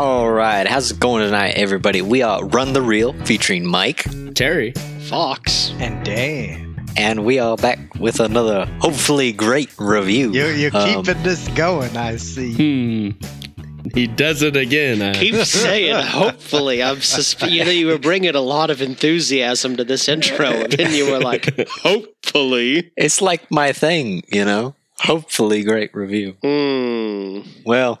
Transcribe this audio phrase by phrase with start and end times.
[0.00, 2.00] All right, how's it going tonight, everybody?
[2.00, 4.72] We are Run the Reel featuring Mike, Terry.
[5.08, 5.72] Fox.
[5.78, 6.86] And Dan.
[6.96, 10.32] and we are back with another hopefully great review.
[10.32, 12.54] You're, you're Um, keeping this going, I see.
[12.54, 13.90] Hmm.
[13.94, 15.02] He does it again.
[15.02, 16.82] Uh, Keep saying hopefully.
[16.82, 20.72] I'm susp- you know you were bringing a lot of enthusiasm to this intro, and
[20.72, 22.90] then you were like, hopefully.
[22.96, 24.74] It's like my thing, you know.
[25.00, 26.36] Hopefully, great review.
[26.42, 27.40] Hmm.
[27.66, 28.00] Well,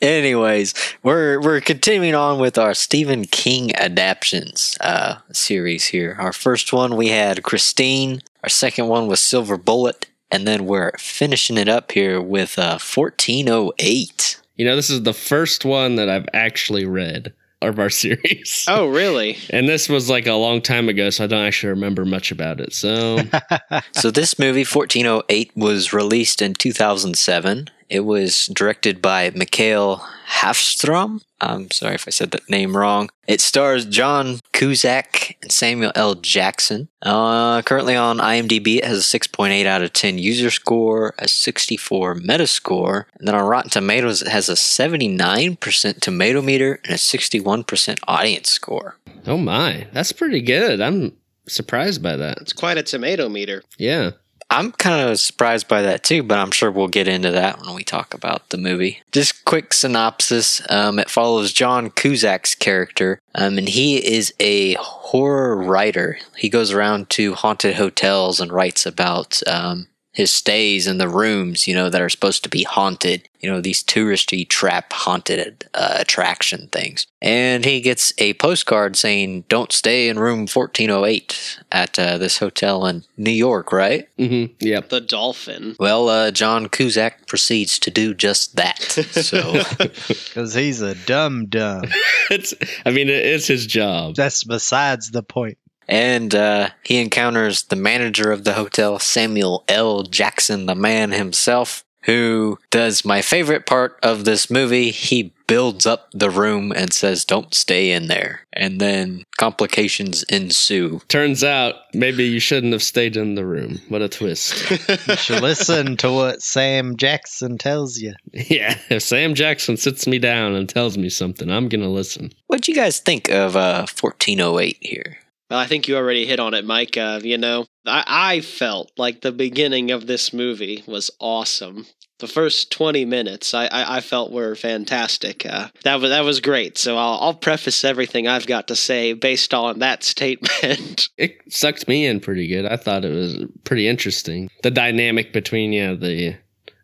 [0.00, 6.16] anyways, we're we're continuing on with our Stephen King adaptions uh, series here.
[6.18, 8.22] Our first one we had Christine.
[8.42, 12.78] Our second one was Silver Bullet, and then we're finishing it up here with uh,
[12.78, 14.40] 1408.
[14.56, 18.64] you know, this is the first one that I've actually read of our series.
[18.68, 19.38] Oh, really?
[19.50, 22.60] And this was like a long time ago, so I don't actually remember much about
[22.60, 22.72] it.
[22.72, 23.18] So,
[23.92, 31.70] so this movie 1408 was released in 2007 it was directed by mikhail hafstrom i'm
[31.70, 36.88] sorry if i said that name wrong it stars john Cusack and samuel l jackson
[37.02, 42.16] uh, currently on imdb it has a 6.8 out of 10 user score a 64
[42.16, 47.98] metascore and then on rotten tomatoes it has a 79% tomato meter and a 61%
[48.08, 50.80] audience score oh my, that's pretty good.
[50.80, 51.16] I'm
[51.48, 52.38] surprised by that.
[52.40, 53.62] It's quite a tomato meter.
[53.78, 54.12] Yeah.
[54.48, 57.74] I'm kind of surprised by that too, but I'm sure we'll get into that when
[57.74, 59.02] we talk about the movie.
[59.10, 65.56] Just quick synopsis: um, It follows John Cusack's character, um, and he is a horror
[65.56, 66.18] writer.
[66.36, 71.68] He goes around to haunted hotels and writes about um, his stays in the rooms,
[71.68, 73.28] you know, that are supposed to be haunted.
[73.40, 77.06] You know, these touristy trap haunted uh, attraction things.
[77.20, 82.86] And he gets a postcard saying, "Don't stay in room 1408 at uh, this hotel
[82.86, 84.08] in New York." Right?
[84.18, 84.54] Mm-hmm.
[84.58, 84.88] Yep.
[84.88, 85.76] The dolphin.
[85.78, 88.80] Well, uh, John Cusack proceeds to do just that.
[88.80, 91.84] So, Because he's a dumb dumb.
[92.30, 92.54] It's.
[92.86, 94.16] I mean, it is his job.
[94.16, 95.58] That's besides the point.
[95.88, 100.02] And uh, he encounters the manager of the hotel, Samuel L.
[100.02, 104.90] Jackson, the man himself, who does my favorite part of this movie.
[104.90, 111.00] He builds up the room and says, "Don't stay in there," and then complications ensue.
[111.08, 113.80] Turns out, maybe you shouldn't have stayed in the room.
[113.88, 114.54] What a twist.
[115.08, 118.14] You should listen to what Sam Jackson tells you.
[118.32, 118.78] yeah.
[118.88, 122.32] If Sam Jackson sits me down and tells me something, I'm gonna listen.
[122.48, 125.18] What do you guys think of uh, 1408 here?
[125.50, 126.96] Well, I think you already hit on it, Mike.
[126.96, 131.86] Uh, you know, I, I felt like the beginning of this movie was awesome.
[132.18, 135.44] The first twenty minutes, I, I, I felt were fantastic.
[135.44, 136.78] Uh, that was that was great.
[136.78, 141.10] So I'll, I'll preface everything I've got to say based on that statement.
[141.18, 142.66] It sucked me in pretty good.
[142.66, 144.50] I thought it was pretty interesting.
[144.62, 146.36] The dynamic between yeah the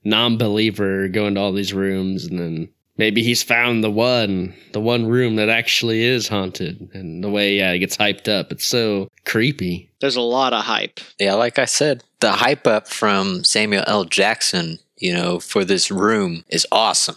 [0.04, 2.68] non-believer going to all these rooms and then
[3.02, 7.56] maybe he's found the one the one room that actually is haunted and the way
[7.56, 8.52] yeah it gets hyped up.
[8.52, 9.90] It's so creepy.
[10.00, 11.00] There's a lot of hype.
[11.18, 14.04] Yeah, like I said, the hype up from Samuel L.
[14.04, 17.16] Jackson, you know, for this room is awesome.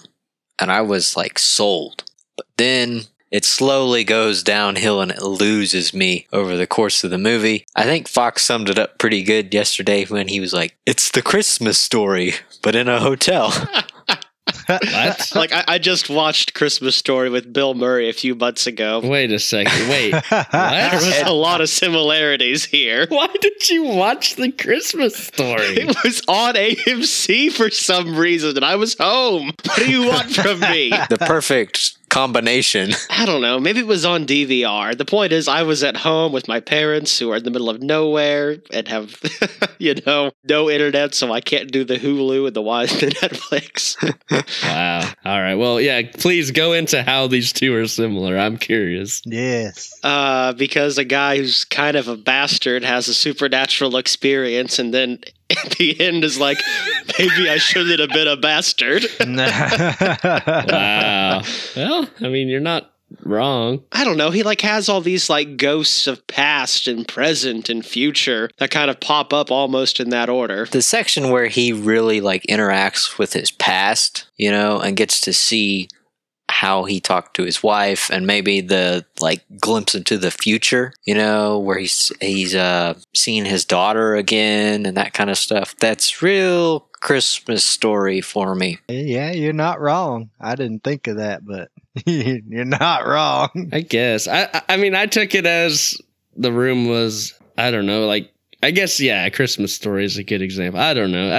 [0.58, 2.04] And I was like sold.
[2.36, 7.20] But then it slowly goes downhill and it loses me over the course of the
[7.20, 7.68] movie.
[7.76, 11.22] I think Fox summed it up pretty good yesterday when he was like, it's the
[11.22, 13.54] Christmas story, but in a hotel.
[14.68, 15.32] What?
[15.36, 19.02] Like I, I just watched Christmas Story with Bill Murray a few months ago.
[19.04, 19.90] Wait a second.
[19.90, 20.14] Wait.
[20.32, 23.06] There was a lot of similarities here.
[23.10, 25.78] Why did you watch the Christmas story?
[25.78, 29.52] It was on AMC for some reason, and I was home.
[29.64, 30.90] What do you want from me?
[31.10, 32.92] the perfect combination.
[33.10, 33.60] I don't know.
[33.60, 34.98] Maybe it was on DVR.
[34.98, 37.70] The point is, I was at home with my parents who are in the middle
[37.70, 39.22] of nowhere and have,
[39.80, 43.98] you know, no internet, so I can't do the Hulu and the Wise the Netflix.
[44.64, 45.02] Wow.
[45.26, 45.56] All right.
[45.56, 48.38] Well, yeah, please go into how these two are similar.
[48.38, 49.22] I'm curious.
[49.26, 50.00] yes.
[50.02, 55.20] Uh, because a guy who's kind of a bastard has a supernatural experience, and then
[55.50, 56.60] at the end is like,
[57.20, 59.06] maybe I shouldn't have been a bastard.
[60.76, 61.42] Wow.
[61.76, 62.92] well, I mean, you're not
[63.24, 63.84] wrong.
[63.92, 64.32] I don't know.
[64.32, 68.90] He like has all these like ghosts of past and present and future that kind
[68.90, 70.66] of pop up almost in that order.
[70.72, 75.34] the section where he really like interacts with his past, you know, and gets to
[75.34, 75.88] see
[76.62, 81.14] how he talked to his wife and maybe the like glimpse into the future, you
[81.14, 85.76] know, where he's he's uh seeing his daughter again and that kind of stuff.
[85.80, 88.78] That's real Christmas story for me.
[88.88, 90.30] yeah, you're not wrong.
[90.40, 91.70] I didn't think of that, but
[92.06, 93.70] you're not wrong.
[93.74, 94.28] I guess.
[94.28, 95.98] I I- I mean, I took it as
[96.38, 98.32] the room was I don't know, like
[98.64, 100.80] I guess yeah, a Christmas story is a good example.
[100.80, 101.32] I don't know.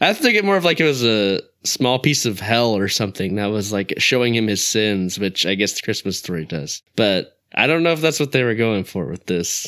[0.00, 2.88] I I took it more of like it was a small piece of hell or
[2.88, 6.82] something that was like showing him his sins, which I guess the Christmas story does.
[6.96, 9.66] But I don't know if that's what they were going for with this.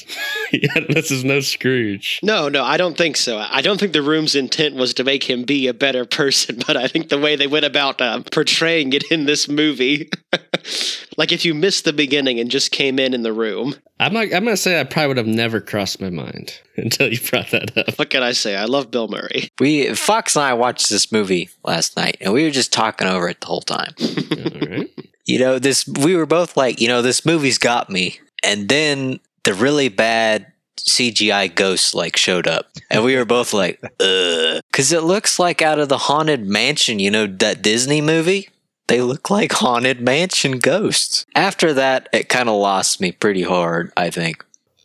[0.88, 2.20] this is no Scrooge.
[2.22, 3.36] No, no, I don't think so.
[3.38, 6.76] I don't think the room's intent was to make him be a better person, but
[6.76, 10.08] I think the way they went about uh, portraying it in this movie,
[11.16, 14.32] like if you missed the beginning and just came in in the room, I'm not,
[14.32, 17.76] I'm gonna say that probably would have never crossed my mind until you brought that
[17.76, 17.98] up.
[17.98, 18.54] what can I say?
[18.54, 19.50] I love Bill Murray.
[19.58, 23.28] We Fox and I watched this movie last night, and we were just talking over
[23.28, 23.94] it the whole time.
[24.00, 25.09] All right.
[25.30, 28.18] You know, this we were both like, you know, this movie's got me.
[28.42, 32.66] And then the really bad CGI ghost like showed up.
[32.90, 34.60] And we were both like, ugh.
[34.72, 38.48] Cause it looks like out of the haunted mansion, you know, that Disney movie.
[38.88, 41.24] They look like haunted mansion ghosts.
[41.36, 44.44] After that, it kind of lost me pretty hard, I think.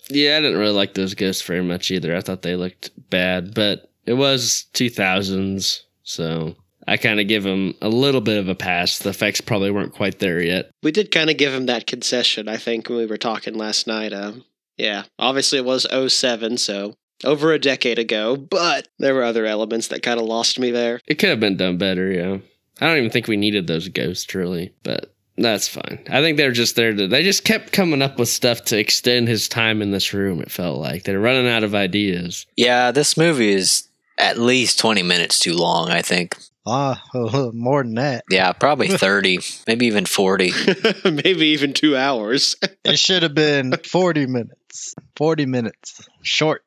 [0.10, 2.16] Yeah, I didn't really like those ghosts very much either.
[2.16, 6.56] I thought they looked bad, but it was 2000s, so
[6.88, 9.00] I kind of give him a little bit of a pass.
[9.00, 10.70] The effects probably weren't quite there yet.
[10.84, 13.88] We did kind of give him that concession, I think, when we were talking last
[13.88, 14.14] night.
[14.14, 14.46] Um,
[14.78, 19.88] yeah, obviously it was 07, so over a decade ago, but there were other elements
[19.88, 21.00] that kind of lost me there.
[21.08, 22.38] It could have been done better, yeah.
[22.82, 26.04] I don't even think we needed those ghosts really, but that's fine.
[26.10, 29.28] I think they're just there to, they just kept coming up with stuff to extend
[29.28, 31.04] his time in this room, it felt like.
[31.04, 32.46] They're running out of ideas.
[32.58, 33.88] Yeah, this movie is
[34.18, 36.38] at least 20 minutes too long, I think.
[36.66, 37.02] Ah,
[37.54, 38.26] more than that.
[38.30, 40.52] Yeah, probably 30, maybe even 40.
[41.06, 42.56] Maybe even two hours.
[42.84, 44.96] It should have been 40 minutes.
[45.16, 46.08] 40 minutes.
[46.24, 46.64] Short,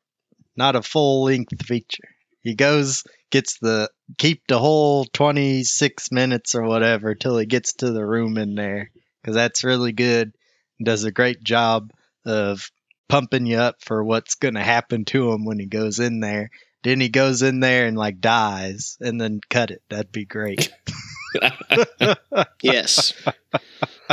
[0.55, 2.09] not a full length feature.
[2.41, 7.91] He goes, gets the, keep the whole 26 minutes or whatever till he gets to
[7.91, 8.91] the room in there.
[9.21, 10.33] Because that's really good.
[10.81, 11.91] Does a great job
[12.25, 12.71] of
[13.09, 16.49] pumping you up for what's going to happen to him when he goes in there.
[16.83, 19.81] Then he goes in there and like dies and then cut it.
[19.89, 20.71] That'd be great.
[22.61, 23.13] yes.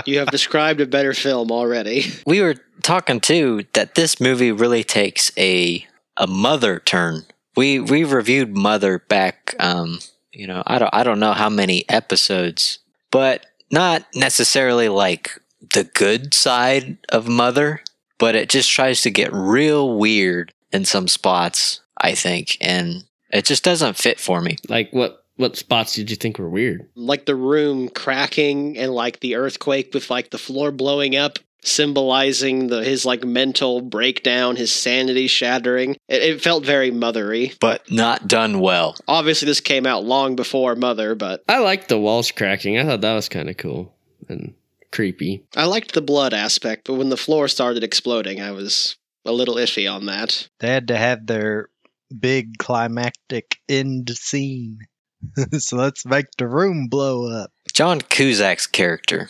[0.04, 2.04] You have described a better film already.
[2.26, 5.86] we were talking too that this movie really takes a
[6.16, 7.24] a mother turn.
[7.56, 10.00] We we reviewed Mother back um
[10.32, 12.80] you know, I don't I don't know how many episodes,
[13.10, 15.40] but not necessarily like
[15.72, 17.82] the good side of Mother,
[18.19, 23.44] but it just tries to get real weird in some spots, I think, and it
[23.44, 24.56] just doesn't fit for me.
[24.69, 26.88] Like what what spots did you think were weird?
[26.94, 32.69] Like the room cracking and like the earthquake with like the floor blowing up, symbolizing
[32.69, 35.96] the his like mental breakdown, his sanity shattering.
[36.08, 37.56] It, it felt very mothery.
[37.60, 38.96] But not done well.
[39.06, 42.78] Obviously, this came out long before Mother, but I liked the walls cracking.
[42.78, 43.94] I thought that was kind of cool
[44.28, 44.54] and
[44.93, 45.44] creepy.
[45.54, 46.87] I liked the blood aspect.
[46.87, 48.96] But when the floor started exploding, I was
[49.26, 50.48] a little iffy on that.
[50.60, 51.69] They had to have their
[52.19, 54.79] big climactic end scene.
[55.58, 57.50] so let's make the room blow up.
[57.73, 59.29] John Cusack's character.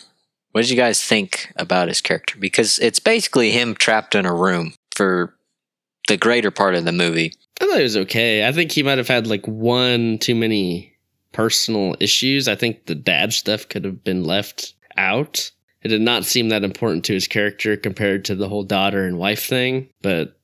[0.51, 2.37] What did you guys think about his character?
[2.39, 5.35] Because it's basically him trapped in a room for
[6.07, 7.33] the greater part of the movie.
[7.59, 8.47] I thought it was okay.
[8.47, 10.95] I think he might have had like one too many
[11.31, 12.47] personal issues.
[12.47, 15.51] I think the dad stuff could have been left out.
[15.83, 19.17] It did not seem that important to his character compared to the whole daughter and
[19.17, 19.89] wife thing.
[20.01, 20.36] But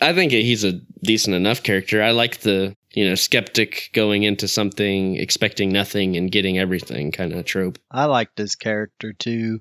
[0.00, 2.02] I think he's a decent enough character.
[2.02, 7.32] I like the, you know, skeptic going into something expecting nothing and getting everything kind
[7.32, 7.78] of trope.
[7.90, 9.60] I liked his character too.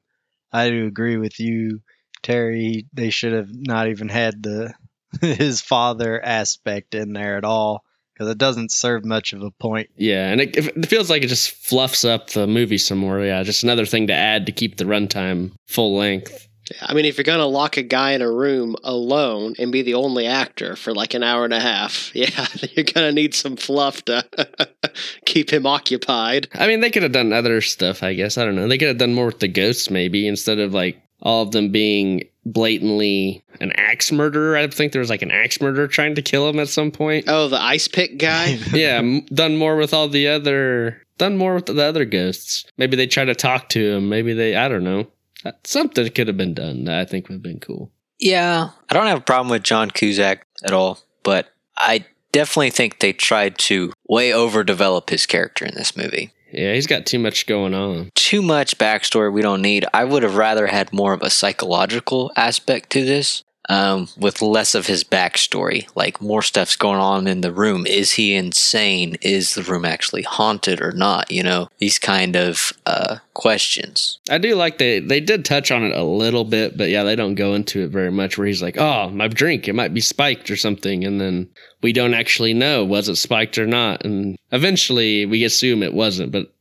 [0.51, 1.81] I do agree with you,
[2.23, 2.87] Terry.
[2.93, 4.73] They should have not even had the
[5.21, 9.89] his father aspect in there at all because it doesn't serve much of a point.
[9.95, 13.19] Yeah, and it, it feels like it just fluffs up the movie some more.
[13.21, 16.46] Yeah, just another thing to add to keep the runtime full length.
[16.81, 19.93] I mean, if you're gonna lock a guy in a room alone and be the
[19.95, 24.03] only actor for like an hour and a half, yeah, you're gonna need some fluff
[24.05, 24.25] to
[25.25, 26.47] keep him occupied.
[26.53, 28.37] I mean, they could have done other stuff, I guess.
[28.37, 28.67] I don't know.
[28.67, 31.71] They could have done more with the ghosts, maybe, instead of like all of them
[31.71, 34.55] being blatantly an axe murderer.
[34.57, 37.25] I think there was like an axe murderer trying to kill him at some point.
[37.27, 38.59] Oh, the ice pick guy.
[38.71, 42.65] yeah, m- done more with all the other, done more with the other ghosts.
[42.77, 44.09] Maybe they try to talk to him.
[44.09, 45.07] Maybe they, I don't know.
[45.63, 47.91] Something could have been done that I think would have been cool.
[48.19, 52.99] Yeah, I don't have a problem with John Cusack at all, but I definitely think
[52.99, 56.31] they tried to way overdevelop his character in this movie.
[56.51, 58.09] Yeah, he's got too much going on.
[58.15, 59.85] Too much backstory we don't need.
[59.93, 63.43] I would have rather had more of a psychological aspect to this.
[63.69, 65.87] Um, with less of his backstory.
[65.95, 67.85] Like more stuff's going on in the room.
[67.85, 69.17] Is he insane?
[69.21, 71.31] Is the room actually haunted or not?
[71.31, 74.19] You know, these kind of uh, questions.
[74.29, 77.15] I do like they they did touch on it a little bit, but yeah, they
[77.15, 78.37] don't go into it very much.
[78.37, 81.49] Where he's like, "Oh, my drink, it might be spiked or something," and then
[81.81, 86.31] we don't actually know was it spiked or not, and eventually we assume it wasn't,
[86.31, 86.53] but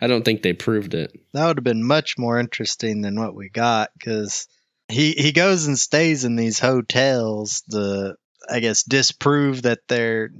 [0.00, 1.12] I don't think they proved it.
[1.32, 4.48] That would have been much more interesting than what we got because
[4.88, 8.16] he he goes and stays in these hotels to
[8.48, 10.30] I guess disprove that they're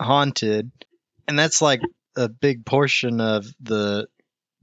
[0.00, 0.70] haunted,
[1.26, 1.80] and that's like
[2.16, 4.08] a big portion of the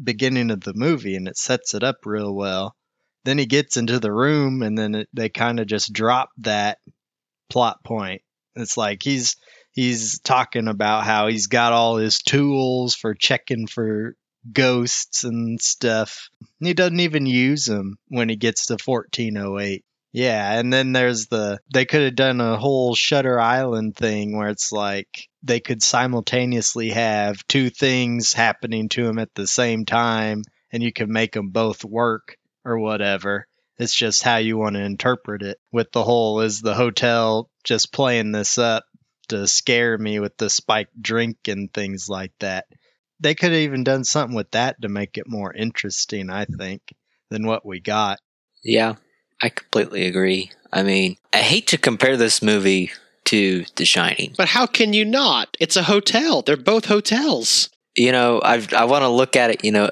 [0.03, 2.75] beginning of the movie, and it sets it up real well.
[3.23, 6.79] Then he gets into the room, and then it, they kind of just drop that
[7.49, 8.21] plot point.
[8.55, 9.37] It's like he's
[9.71, 14.15] he's talking about how he's got all his tools for checking for
[14.51, 16.29] ghosts and stuff.
[16.59, 19.83] He doesn't even use them when he gets to 1408.
[20.11, 24.47] Yeah, and then there's the they could have done a whole Shutter Island thing where
[24.47, 30.43] it's like they could simultaneously have two things happening to him at the same time
[30.71, 33.45] and you can make them both work or whatever.
[33.77, 35.59] It's just how you want to interpret it.
[35.71, 38.85] With the whole is the hotel just playing this up
[39.27, 42.65] to scare me with the spiked drink and things like that.
[43.19, 46.81] They could have even done something with that to make it more interesting, I think,
[47.29, 48.19] than what we got.
[48.63, 48.95] Yeah,
[49.41, 50.51] I completely agree.
[50.71, 52.91] I mean, I hate to compare this movie
[53.25, 54.33] to The Shining.
[54.37, 55.55] But how can you not?
[55.59, 56.41] It's a hotel.
[56.41, 57.69] They're both hotels.
[57.95, 59.89] You know, I I want to look at it, you know,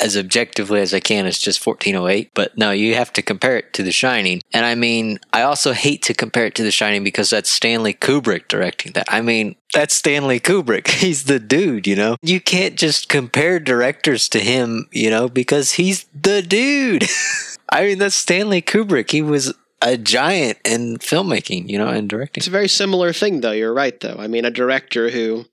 [0.00, 1.26] as objectively as I can.
[1.26, 4.42] It's just 1408, but no, you have to compare it to The Shining.
[4.52, 7.94] And I mean, I also hate to compare it to The Shining because that's Stanley
[7.94, 9.06] Kubrick directing that.
[9.08, 10.88] I mean, that's Stanley Kubrick.
[11.00, 12.16] He's the dude, you know.
[12.22, 17.04] You can't just compare directors to him, you know, because he's the dude.
[17.68, 19.10] I mean, that's Stanley Kubrick.
[19.10, 22.40] He was a giant in filmmaking, you know, and directing.
[22.40, 23.52] It's a very similar thing, though.
[23.52, 24.16] You're right, though.
[24.18, 25.46] I mean, a director who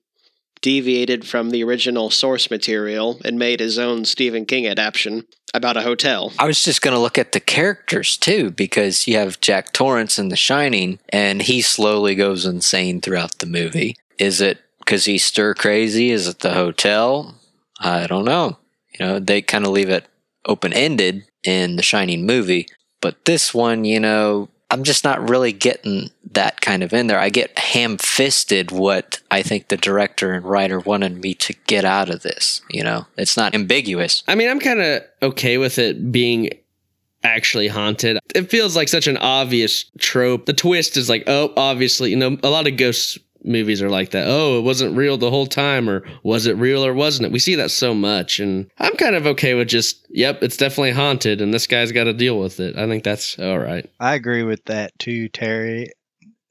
[0.60, 5.82] deviated from the original source material and made his own Stephen King adaptation about a
[5.82, 6.32] hotel.
[6.38, 10.18] I was just going to look at the characters too, because you have Jack Torrance
[10.18, 13.96] in The Shining, and he slowly goes insane throughout the movie.
[14.18, 16.10] Is it because he's stir crazy?
[16.10, 17.34] Is it the hotel?
[17.80, 18.58] I don't know.
[18.98, 20.06] You know, they kind of leave it
[20.44, 22.66] open ended in the Shining movie,
[23.00, 27.18] but this one, you know, I'm just not really getting that kind of in there.
[27.18, 31.84] I get ham fisted what I think the director and writer wanted me to get
[31.84, 32.60] out of this.
[32.70, 34.22] You know, it's not ambiguous.
[34.28, 36.50] I mean, I'm kind of okay with it being
[37.24, 38.18] actually haunted.
[38.34, 40.46] It feels like such an obvious trope.
[40.46, 44.10] The twist is like, oh, obviously, you know, a lot of ghosts movies are like
[44.10, 44.26] that.
[44.26, 47.32] Oh, it wasn't real the whole time, or was it real or wasn't it?
[47.32, 50.92] We see that so much, and I'm kind of okay with just, yep, it's definitely
[50.92, 52.76] haunted, and this guy's got to deal with it.
[52.76, 53.88] I think that's all right.
[54.00, 55.92] I agree with that too, Terry.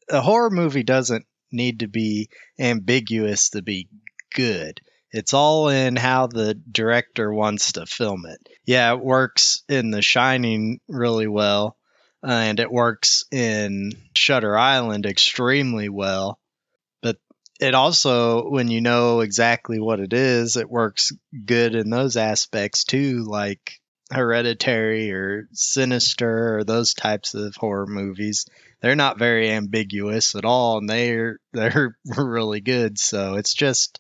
[0.10, 2.30] A horror movie doesn't need to be
[2.60, 3.90] ambiguous to be
[4.34, 4.82] good.
[5.12, 8.40] It's all in how the director wants to film it.
[8.66, 11.78] Yeah, it works in The Shining really well,
[12.22, 16.40] and it works in Shutter Island extremely well
[17.60, 21.12] it also when you know exactly what it is it works
[21.46, 23.80] good in those aspects too like
[24.12, 28.46] hereditary or sinister or those types of horror movies.
[28.82, 32.98] They're not very ambiguous at all and they're they're really good.
[32.98, 34.00] So it's just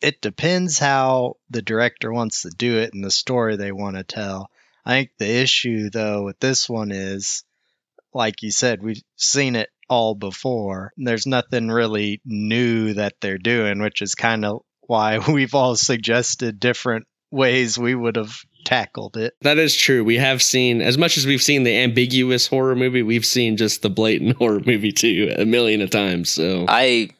[0.00, 4.04] it depends how the director wants to do it and the story they want to
[4.04, 4.50] tell.
[4.84, 7.44] I think the issue though with this one is
[8.14, 10.90] like you said we've seen it all before.
[10.96, 16.58] There's nothing really new that they're doing, which is kind of why we've all suggested
[16.58, 18.34] different ways we would have
[18.64, 19.34] tackled it.
[19.42, 20.02] That is true.
[20.02, 23.82] We have seen, as much as we've seen the ambiguous horror movie, we've seen just
[23.82, 26.30] the blatant horror movie too a million of times.
[26.30, 27.10] So I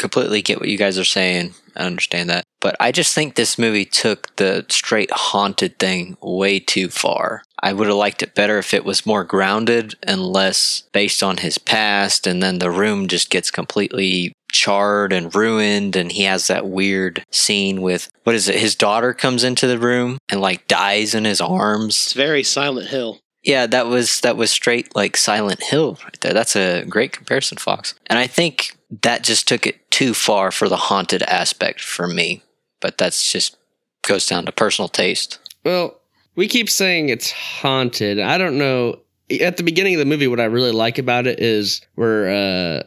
[0.00, 1.54] completely get what you guys are saying.
[1.76, 2.44] I understand that.
[2.60, 7.42] But I just think this movie took the straight haunted thing way too far.
[7.62, 11.38] I would have liked it better if it was more grounded and less based on
[11.38, 16.48] his past, and then the room just gets completely charred and ruined and he has
[16.48, 20.66] that weird scene with what is it his daughter comes into the room and like
[20.66, 25.16] dies in his arms it's very silent hill yeah that was that was straight like
[25.16, 29.66] silent hill right there that's a great comparison fox and i think that just took
[29.66, 32.42] it too far for the haunted aspect for me
[32.80, 33.56] but that's just
[34.02, 36.00] goes down to personal taste well
[36.36, 38.18] we keep saying it's haunted.
[38.18, 39.00] I don't know.
[39.40, 42.82] At the beginning of the movie, what I really like about it is where, uh,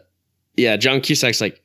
[0.55, 1.61] yeah, John Cusack's like,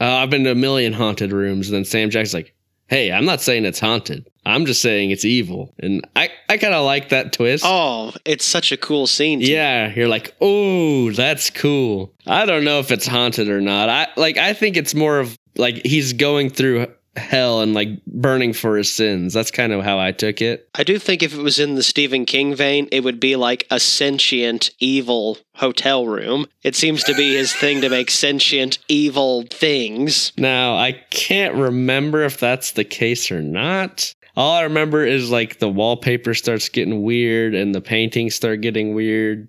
[0.00, 1.68] oh, I've been to a million haunted rooms.
[1.68, 2.54] And then Sam Jackson's like,
[2.88, 4.29] hey, I'm not saying it's haunted.
[4.44, 5.74] I'm just saying it's evil.
[5.78, 7.64] And I, I kind of like that twist.
[7.66, 9.40] Oh, it's such a cool scene.
[9.40, 9.50] too.
[9.50, 12.14] Yeah, you're like, oh, that's cool.
[12.26, 13.88] I don't know if it's haunted or not.
[13.88, 18.52] I like, I think it's more of like he's going through hell and like burning
[18.52, 19.34] for his sins.
[19.34, 20.68] That's kind of how I took it.
[20.74, 23.66] I do think if it was in the Stephen King vein, it would be like
[23.70, 26.46] a sentient evil hotel room.
[26.62, 30.32] It seems to be his thing to make sentient evil things.
[30.38, 34.14] Now I can't remember if that's the case or not.
[34.36, 38.94] All I remember is like the wallpaper starts getting weird and the paintings start getting
[38.94, 39.48] weird.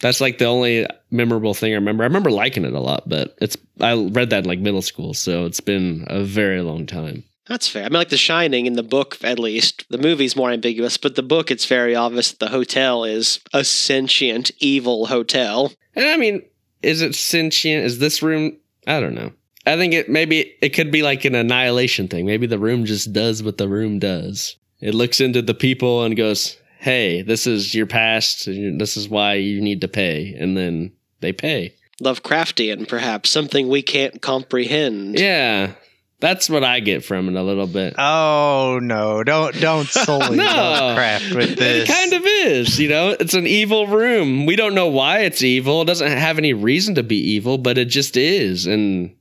[0.00, 2.02] That's like the only memorable thing I remember.
[2.02, 5.14] I remember liking it a lot, but it's I read that in like middle school,
[5.14, 7.24] so it's been a very long time.
[7.46, 7.84] That's fair.
[7.84, 9.84] I mean, like The Shining in the book, at least.
[9.90, 13.64] The movie's more ambiguous, but the book, it's very obvious that the hotel is a
[13.64, 15.72] sentient, evil hotel.
[15.94, 16.42] And I mean,
[16.82, 17.84] is it sentient?
[17.84, 18.56] Is this room?
[18.86, 19.32] I don't know.
[19.66, 22.26] I think it maybe it could be like an annihilation thing.
[22.26, 24.56] Maybe the room just does what the room does.
[24.80, 28.46] It looks into the people and goes, "Hey, this is your past.
[28.48, 31.74] and This is why you need to pay." And then they pay.
[32.02, 35.20] Lovecraftian, perhaps, something we can't comprehend.
[35.20, 35.74] Yeah,
[36.18, 37.94] that's what I get from it a little bit.
[37.96, 39.22] Oh no!
[39.22, 40.44] Don't don't solely No.
[40.44, 41.88] Lovecraft with this.
[41.88, 43.10] It kind of is, you know.
[43.10, 44.46] It's an evil room.
[44.46, 45.82] We don't know why it's evil.
[45.82, 49.14] It doesn't have any reason to be evil, but it just is, and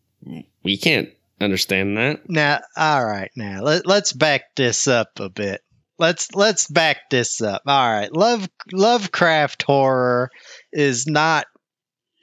[0.64, 2.30] we can't understand that.
[2.30, 5.62] Now, all right, now let, let's back this up a bit.
[5.98, 7.62] Let's let's back this up.
[7.68, 10.32] All right, love Lovecraft horror
[10.72, 11.46] is not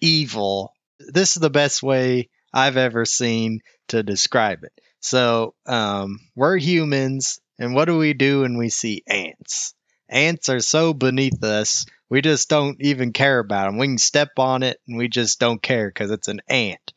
[0.00, 0.72] evil.
[0.98, 4.72] This is the best way I've ever seen to describe it.
[5.00, 9.74] So, um, we're humans, and what do we do when we see ants?
[10.08, 13.78] Ants are so beneath us, we just don't even care about them.
[13.78, 16.92] We can step on it, and we just don't care because it's an ant.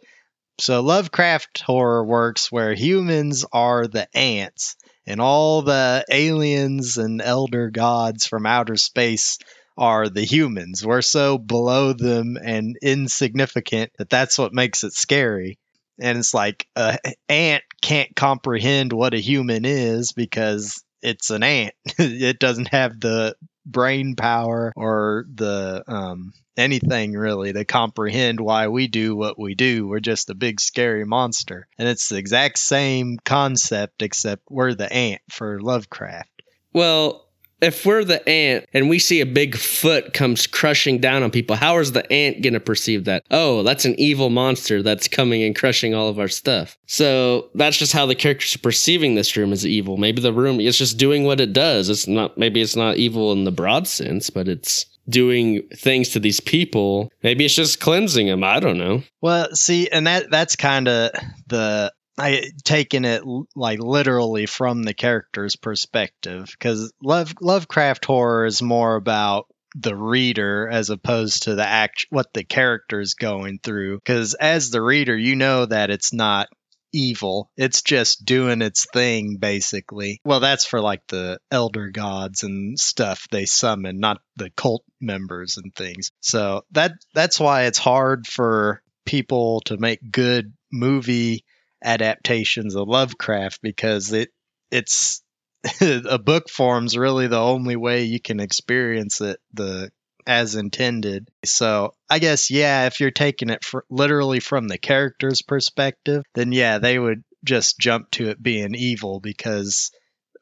[0.61, 4.75] So Lovecraft horror works where humans are the ants
[5.07, 9.39] and all the aliens and elder gods from outer space
[9.75, 10.85] are the humans.
[10.85, 15.57] We're so below them and insignificant that that's what makes it scary.
[15.99, 21.73] And it's like a ant can't comprehend what a human is because it's an ant.
[21.97, 28.87] it doesn't have the brain power or the um anything really to comprehend why we
[28.87, 29.87] do what we do.
[29.87, 31.67] We're just a big scary monster.
[31.77, 36.29] And it's the exact same concept except we're the ant for Lovecraft.
[36.73, 37.27] Well,
[37.61, 41.55] if we're the ant and we see a big foot comes crushing down on people,
[41.55, 43.23] how is the ant going to perceive that?
[43.31, 46.77] Oh, that's an evil monster that's coming and crushing all of our stuff.
[46.87, 49.97] So that's just how the characters are perceiving this room as evil.
[49.97, 51.89] Maybe the room is just doing what it does.
[51.89, 56.19] It's not, maybe it's not evil in the broad sense, but it's doing things to
[56.19, 57.11] these people.
[57.23, 58.43] Maybe it's just cleansing them.
[58.43, 59.03] I don't know.
[59.21, 61.11] Well, see, and that that's kind of
[61.47, 63.23] the I taking it
[63.55, 70.67] like literally from the character's perspective because Love Lovecraft horror is more about the reader
[70.69, 73.97] as opposed to the act what the character is going through.
[73.97, 76.49] Because as the reader you know that it's not
[76.93, 77.49] evil.
[77.55, 80.19] It's just doing its thing basically.
[80.25, 85.57] Well that's for like the elder gods and stuff they summon not the cult members
[85.57, 86.11] and things.
[86.19, 91.45] So that that's why it's hard for people to make good movie
[91.83, 94.29] adaptations of Lovecraft because it
[94.71, 95.21] it's
[95.81, 99.91] a book form's really the only way you can experience it the
[100.27, 101.29] as intended.
[101.45, 106.51] So I guess yeah, if you're taking it for, literally from the character's perspective, then
[106.51, 109.91] yeah, they would just jump to it being evil because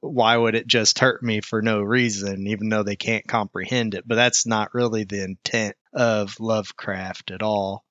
[0.02, 4.08] why would it just hurt me for no reason, even though they can't comprehend it?
[4.08, 7.84] But that's not really the intent of Lovecraft at all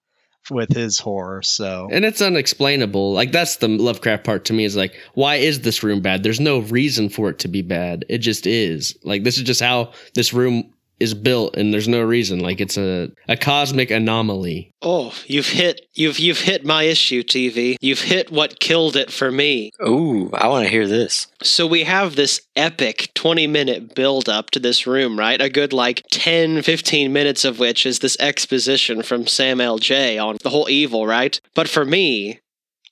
[0.51, 1.43] with his horror.
[1.43, 3.13] So And it's unexplainable.
[3.13, 6.23] Like that's the Lovecraft part to me is like, why is this room bad?
[6.23, 8.05] There's no reason for it to be bad.
[8.09, 8.97] It just is.
[9.05, 12.41] Like this is just how this room is built and there's no reason.
[12.41, 14.73] Like it's a, a cosmic anomaly.
[14.83, 17.77] Oh, you've hit you've you've hit my issue, TV.
[17.81, 19.71] You've hit what killed it for me.
[19.83, 21.27] Ooh, I want to hear this.
[21.43, 25.41] So we have this epic 20 minute build up to this room, right?
[25.41, 30.19] A good like 10, 15 minutes of which is this exposition from Sam L.J.
[30.19, 31.41] on the whole evil, right?
[31.55, 32.41] But for me,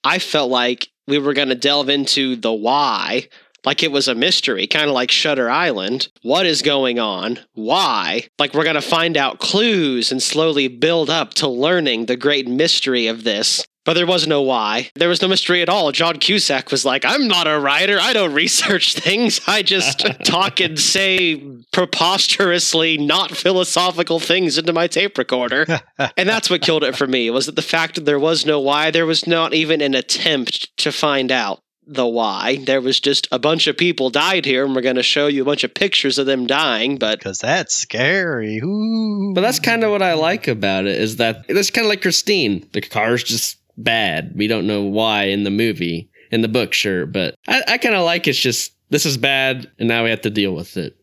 [0.04, 3.28] I felt like we were going to delve into the why,
[3.66, 6.08] like it was a mystery, kind of like Shutter Island.
[6.22, 7.40] What is going on?
[7.54, 8.28] Why?
[8.38, 12.48] Like we're going to find out clues and slowly build up to learning the great
[12.48, 13.66] mystery of this.
[13.84, 14.90] But there was no why.
[14.96, 15.92] There was no mystery at all.
[15.92, 17.98] John Cusack was like, I'm not a writer.
[18.00, 19.40] I don't research things.
[19.46, 21.40] I just talk and say
[21.72, 25.66] preposterously not philosophical things into my tape recorder.
[26.16, 28.58] and that's what killed it for me was that the fact that there was no
[28.58, 31.60] why, there was not even an attempt to find out.
[31.86, 32.58] The why.
[32.64, 35.42] There was just a bunch of people died here, and we're going to show you
[35.42, 36.98] a bunch of pictures of them dying.
[36.98, 38.58] But Because that's scary.
[38.58, 39.32] Ooh.
[39.34, 42.02] But that's kind of what I like about it is that it's kind of like
[42.02, 42.68] Christine.
[42.72, 44.32] The car's just bad.
[44.34, 46.10] We don't know why in the movie.
[46.32, 49.70] In the book, sure, but I, I kind of like it's just this is bad,
[49.78, 50.96] and now we have to deal with it.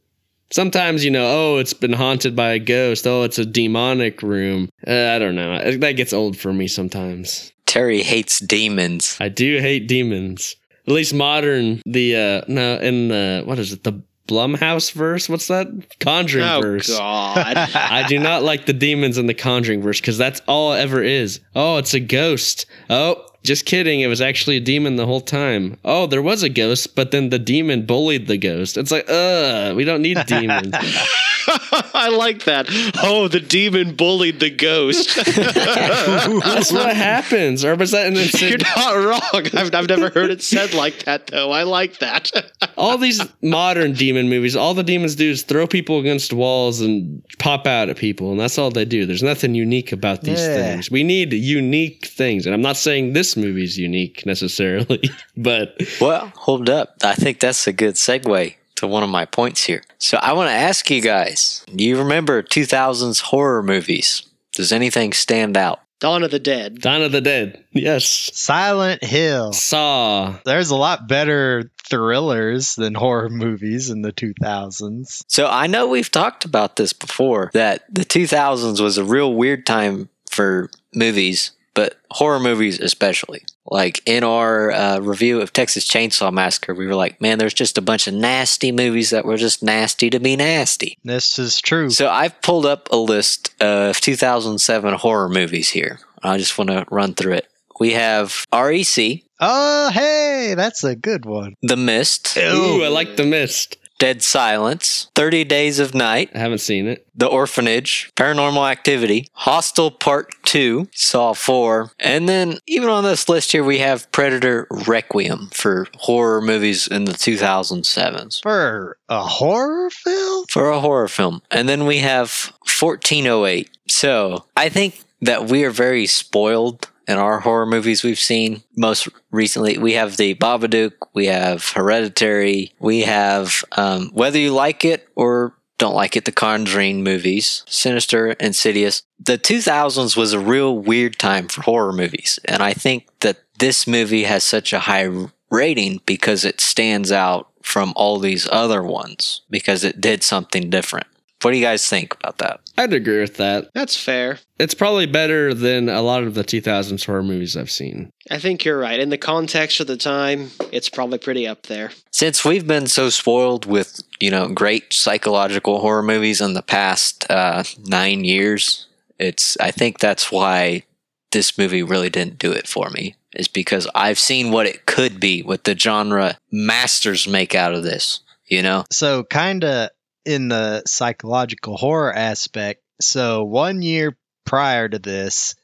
[0.51, 3.07] Sometimes you know, oh, it's been haunted by a ghost.
[3.07, 4.67] Oh, it's a demonic room.
[4.85, 5.77] Uh, I don't know.
[5.77, 7.53] That gets old for me sometimes.
[7.65, 9.17] Terry hates demons.
[9.21, 10.57] I do hate demons.
[10.87, 11.81] At least modern.
[11.85, 13.83] The uh no, in the what is it?
[13.83, 15.27] The Blumhouse verse.
[15.27, 15.67] What's that?
[15.99, 16.89] Conjuring oh verse.
[16.89, 20.79] god, I do not like the demons in the Conjuring verse because that's all it
[20.79, 21.41] ever is.
[21.55, 22.65] Oh, it's a ghost.
[22.89, 23.99] Oh, just kidding.
[23.99, 25.77] It was actually a demon the whole time.
[25.83, 28.77] Oh, there was a ghost, but then the demon bullied the ghost.
[28.77, 30.73] It's like, uh, we don't need demons.
[31.93, 32.67] I like that.
[33.03, 35.15] Oh, the demon bullied the ghost.
[35.25, 37.63] That's what happens.
[37.65, 38.13] Or was that an
[38.49, 39.45] You're not wrong.
[39.53, 41.51] I've, I've never heard it said like that though.
[41.51, 42.31] I like that.
[42.77, 47.23] all these modern demon movies, all the demons do is throw people against walls and
[47.39, 49.05] pop out at people, and that's all they do.
[49.05, 50.55] There's nothing unique about these Yeah.
[50.55, 50.91] things.
[50.91, 55.01] We need unique things, and I'm not saying this movie's unique necessarily,
[55.37, 56.95] but Well, hold up.
[57.03, 59.83] I think that's a good segue to one of my points here.
[59.97, 64.23] So I want to ask you guys do you remember 2000s horror movies?
[64.53, 65.79] Does anything stand out?
[66.03, 66.81] Dawn of the Dead.
[66.81, 69.53] Dawn of the Dead, yes, Silent Hill.
[69.53, 70.35] Saw.
[70.43, 75.23] There's a lot better thrillers than horror movies in the 2000s.
[75.29, 79.65] So I know we've talked about this before that the 2000s was a real weird
[79.65, 83.43] time for movies, but horror movies especially.
[83.65, 87.77] Like in our uh, review of Texas Chainsaw Massacre, we were like, man, there's just
[87.77, 90.97] a bunch of nasty movies that were just nasty to be nasty.
[91.03, 91.89] This is true.
[91.89, 95.99] So I've pulled up a list of 2007 horror movies here.
[96.21, 97.47] I just want to run through it.
[97.79, 101.55] We have REC, oh, hey, that's a good one.
[101.61, 103.77] The Mist, Ooh, I like The Mist.
[104.03, 107.07] Dead Silence, 30 Days of Night, I haven't seen it.
[107.15, 113.53] The Orphanage, Paranormal Activity, Hostel Part 2, Saw 4, and then even on this list
[113.53, 118.43] here we have Predator Requiem for horror movies in the 2007s.
[118.43, 120.47] For a horror film?
[120.49, 121.41] For a horror film.
[121.49, 123.69] And then we have 1408.
[123.87, 129.07] So I think that we are very spoiled in our horror movies we've seen most
[129.31, 129.77] recently.
[129.77, 135.55] We have the Babadook, we have Hereditary, we have um, whether you like it or
[135.77, 139.03] don't like it, the Conjuring movies, Sinister, Insidious.
[139.19, 143.87] The 2000s was a real weird time for horror movies, and I think that this
[143.87, 145.09] movie has such a high
[145.49, 151.07] rating because it stands out from all these other ones because it did something different.
[151.43, 152.61] What do you guys think about that?
[152.77, 153.69] I'd agree with that.
[153.73, 154.39] That's fair.
[154.59, 158.09] It's probably better than a lot of the 2000s horror movies I've seen.
[158.31, 158.99] I think you're right.
[158.99, 161.91] In the context of the time, it's probably pretty up there.
[162.11, 167.29] Since we've been so spoiled with, you know, great psychological horror movies in the past
[167.29, 168.87] uh, nine years,
[169.19, 170.83] it's I think that's why
[171.31, 173.15] this movie really didn't do it for me.
[173.35, 177.83] Is because I've seen what it could be, what the genre masters make out of
[177.83, 178.19] this.
[178.45, 179.89] You know, So, kind of
[180.25, 182.81] in the psychological horror aspect.
[183.01, 185.55] So, one year prior to this,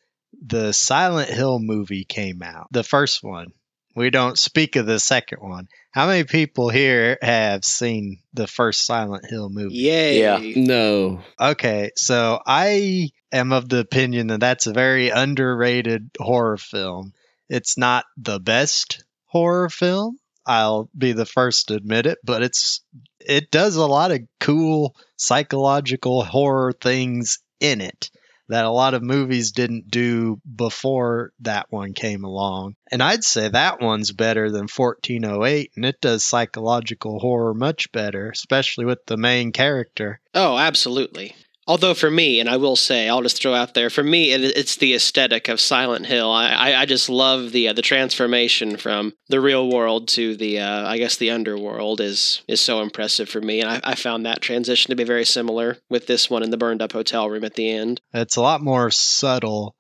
[0.46, 2.68] the Silent Hill movie came out.
[2.72, 3.54] The first one.
[3.96, 5.68] We don't speak of the second one.
[5.92, 9.76] How many people here have seen the first Silent Hill movie?
[9.76, 10.20] Yay.
[10.20, 10.40] Yeah.
[10.56, 11.22] No.
[11.40, 17.14] Okay, so I am of the opinion that that's a very underrated horror film.
[17.50, 20.18] It's not the best horror film.
[20.46, 22.84] I'll be the first to admit it, but it's
[23.20, 28.10] it does a lot of cool psychological horror things in it
[28.50, 32.76] that a lot of movies didn't do before that one came along.
[32.92, 38.32] And I'd say that one's better than 1408 and it does psychological horror much better,
[38.32, 40.20] especially with the main character.
[40.34, 41.36] Oh, absolutely.
[41.70, 44.42] Although for me, and I will say, I'll just throw out there, for me, it,
[44.58, 46.32] it's the aesthetic of Silent Hill.
[46.32, 50.60] I, I, I just love the uh, the transformation from the real world to the,
[50.60, 54.26] uh, I guess, the underworld is is so impressive for me, and I, I found
[54.26, 57.44] that transition to be very similar with this one in the burned up hotel room
[57.44, 58.02] at the end.
[58.16, 59.76] It's a lot more subtle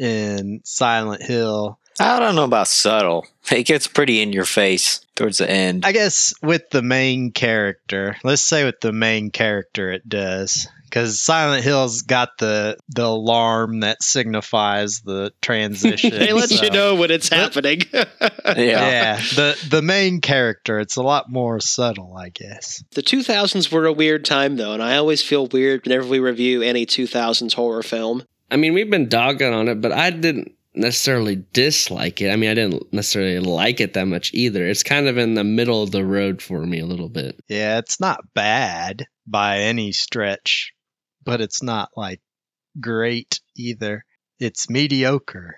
[0.00, 1.78] in Silent Hill.
[2.00, 3.26] I don't know about subtle.
[3.52, 5.84] It gets pretty in your face towards the end.
[5.84, 10.66] I guess with the main character, let's say with the main character, it does.
[10.94, 16.10] Because Silent Hill's got the the alarm that signifies the transition.
[16.10, 17.80] They let so- you know when it's happening.
[17.92, 18.04] yeah.
[18.54, 22.84] Yeah, the the main character, it's a lot more subtle, I guess.
[22.92, 26.62] The 2000s were a weird time, though, and I always feel weird whenever we review
[26.62, 28.22] any 2000s horror film.
[28.52, 32.30] I mean, we've been dogging on it, but I didn't necessarily dislike it.
[32.30, 34.64] I mean, I didn't necessarily like it that much either.
[34.64, 37.40] It's kind of in the middle of the road for me a little bit.
[37.48, 40.72] Yeah, it's not bad by any stretch,
[41.24, 42.20] but it's not like
[42.80, 44.04] great either.
[44.38, 45.56] It's mediocre,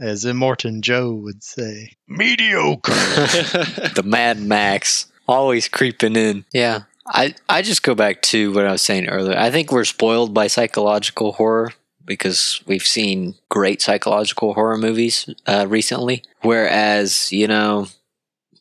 [0.00, 1.96] as Immortan Joe would say.
[2.08, 2.92] Mediocre.
[3.94, 6.44] the Mad Max always creeping in.
[6.52, 6.82] Yeah.
[7.06, 9.38] I, I just go back to what I was saying earlier.
[9.38, 11.72] I think we're spoiled by psychological horror
[12.04, 16.22] because we've seen great psychological horror movies uh, recently.
[16.42, 17.88] Whereas, you know,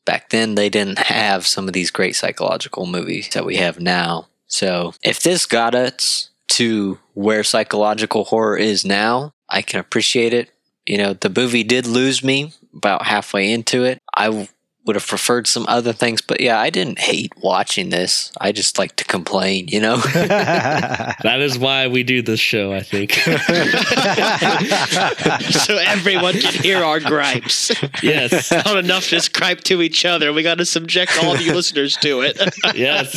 [0.05, 4.27] back then they didn't have some of these great psychological movies that we have now.
[4.47, 10.51] So if this got us to where psychological horror is now, I can appreciate it.
[10.85, 13.99] You know, the movie did lose me about halfway into it.
[14.15, 14.47] I
[14.85, 18.31] would have preferred some other things, but yeah, I didn't hate watching this.
[18.39, 19.97] I just like to complain, you know?
[20.13, 23.13] that is why we do this show, I think.
[25.53, 27.71] so everyone can hear our gripes.
[28.03, 28.51] Yes.
[28.65, 30.31] Not enough just gripe to each other.
[30.31, 32.37] We got to subject all the listeners to it.
[32.75, 33.11] yes.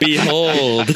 [0.00, 0.88] Behold.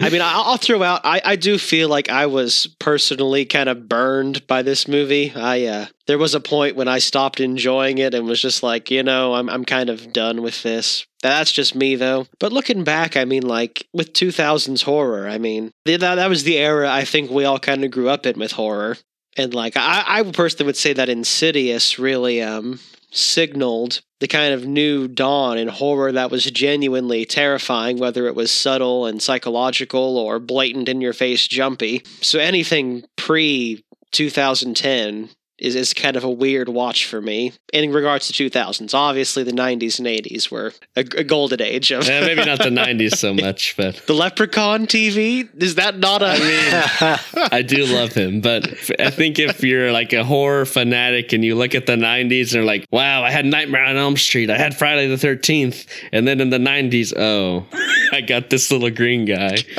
[0.00, 3.88] I mean, I'll throw out, I, I do feel like I was personally kind of
[3.88, 5.32] burned by this movie.
[5.34, 8.90] I, uh, there was a point when I stopped enjoying it and was just like,
[8.90, 11.06] you know, I'm I'm kind of done with this.
[11.22, 12.26] That's just me though.
[12.40, 16.58] But looking back, I mean, like with 2000s horror, I mean, that that was the
[16.58, 18.96] era I think we all kind of grew up in with horror.
[19.36, 22.80] And like I, I personally would say that Insidious really um
[23.12, 28.50] signaled the kind of new dawn in horror that was genuinely terrifying, whether it was
[28.50, 32.02] subtle and psychological or blatant in your face jumpy.
[32.20, 35.30] So anything pre 2010
[35.62, 38.92] is, is kind of a weird watch for me in regards to 2000s.
[38.94, 42.06] Obviously, the 90s and 80s were a, a golden age of.
[42.06, 46.32] yeah, maybe not the 90s so much, but the Leprechaun TV is that not a?
[46.32, 48.66] I mean, I do love him, but
[48.98, 52.52] I think if you're like a horror fanatic and you look at the 90s and
[52.52, 56.26] you're like, "Wow, I had Nightmare on Elm Street, I had Friday the 13th," and
[56.26, 57.66] then in the 90s, oh,
[58.12, 59.52] I got this little green guy.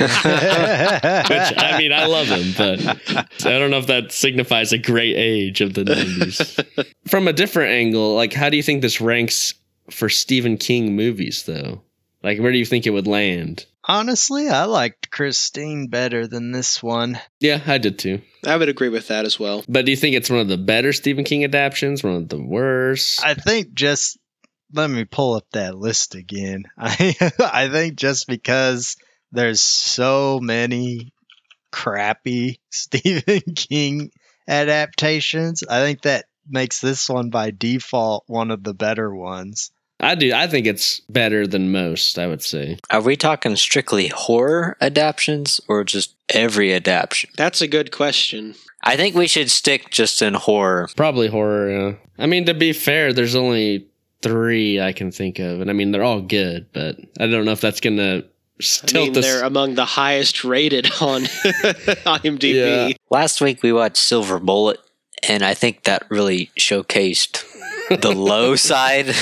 [0.00, 2.80] Which I mean, I love him, but
[3.46, 6.92] I don't know if that signifies a great age of the 90s.
[7.08, 9.54] From a different angle, like how do you think this ranks
[9.90, 11.82] for Stephen King movies though?
[12.22, 13.66] Like where do you think it would land?
[13.84, 17.18] Honestly, I liked Christine better than this one.
[17.40, 18.20] Yeah, I did too.
[18.46, 19.64] I would agree with that as well.
[19.68, 22.40] But do you think it's one of the better Stephen King adaptations, one of the
[22.40, 23.24] worst?
[23.24, 24.18] I think just
[24.72, 26.64] let me pull up that list again.
[26.78, 28.96] I I think just because
[29.32, 31.12] there's so many
[31.72, 34.10] crappy Stephen King
[34.48, 39.70] adaptations, I think that makes this one by default one of the better ones.
[40.02, 40.32] I do.
[40.32, 42.78] I think it's better than most, I would say.
[42.90, 47.30] Are we talking strictly horror adaptations or just every adaptation?
[47.36, 48.54] That's a good question.
[48.82, 50.88] I think we should stick just in horror.
[50.96, 51.94] Probably horror, yeah.
[52.18, 53.88] I mean, to be fair, there's only
[54.22, 55.60] three I can think of.
[55.60, 58.24] And I mean, they're all good, but I don't know if that's going to
[58.88, 62.88] I mean, they're among the highest rated on IMDb.
[62.90, 62.96] Yeah.
[63.10, 64.78] Last week we watched Silver Bullet,
[65.28, 67.44] and I think that really showcased
[68.00, 69.14] the low side,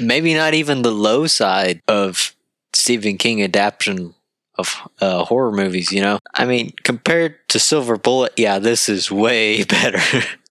[0.00, 2.34] maybe not even the low side of
[2.72, 4.14] Stephen King adaptation
[4.56, 5.92] of uh, horror movies.
[5.92, 10.00] You know, I mean, compared to Silver Bullet, yeah, this is way better.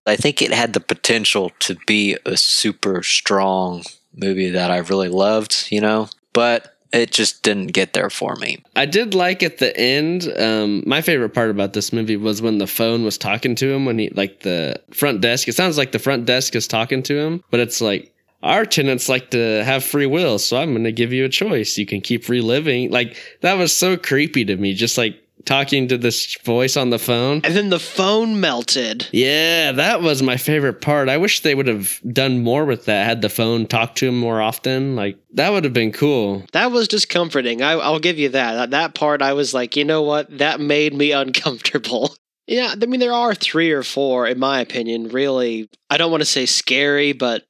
[0.06, 5.08] I think it had the potential to be a super strong movie that I really
[5.08, 5.68] loved.
[5.70, 8.62] You know, but it just didn't get there for me.
[8.74, 10.32] I did like at the end.
[10.36, 13.84] Um, my favorite part about this movie was when the phone was talking to him
[13.84, 15.48] when he like the front desk.
[15.48, 19.08] It sounds like the front desk is talking to him, but it's like our tenants
[19.08, 21.76] like to have free will, so I'm going to give you a choice.
[21.76, 22.90] You can keep reliving.
[22.90, 24.74] Like that was so creepy to me.
[24.74, 27.40] Just like talking to this voice on the phone.
[27.44, 29.08] And then the phone melted.
[29.12, 31.08] Yeah, that was my favorite part.
[31.08, 34.18] I wish they would have done more with that, had the phone talk to him
[34.18, 34.96] more often.
[34.96, 36.44] Like, that would have been cool.
[36.52, 37.20] That was discomforting.
[37.20, 37.62] comforting.
[37.62, 38.70] I, will give you that.
[38.70, 40.38] That part, I was like, you know what?
[40.38, 42.14] That made me uncomfortable.
[42.46, 46.22] Yeah, I mean, there are three or four, in my opinion, really, I don't want
[46.22, 47.44] to say scary, but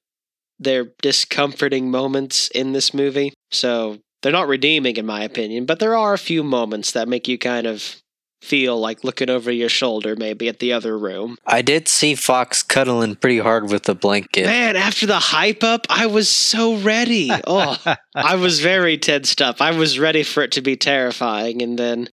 [0.58, 3.32] they're discomforting moments in this movie.
[3.50, 7.28] So they're not redeeming, in my opinion, but there are a few moments that make
[7.28, 7.96] you kind of
[8.42, 11.36] feel like looking over your shoulder maybe at the other room.
[11.46, 14.46] I did see Fox cuddling pretty hard with the blanket.
[14.46, 17.30] Man, after the hype up, I was so ready.
[17.46, 17.76] Oh,
[18.14, 19.60] I was very tensed up.
[19.60, 22.08] I was ready for it to be terrifying and then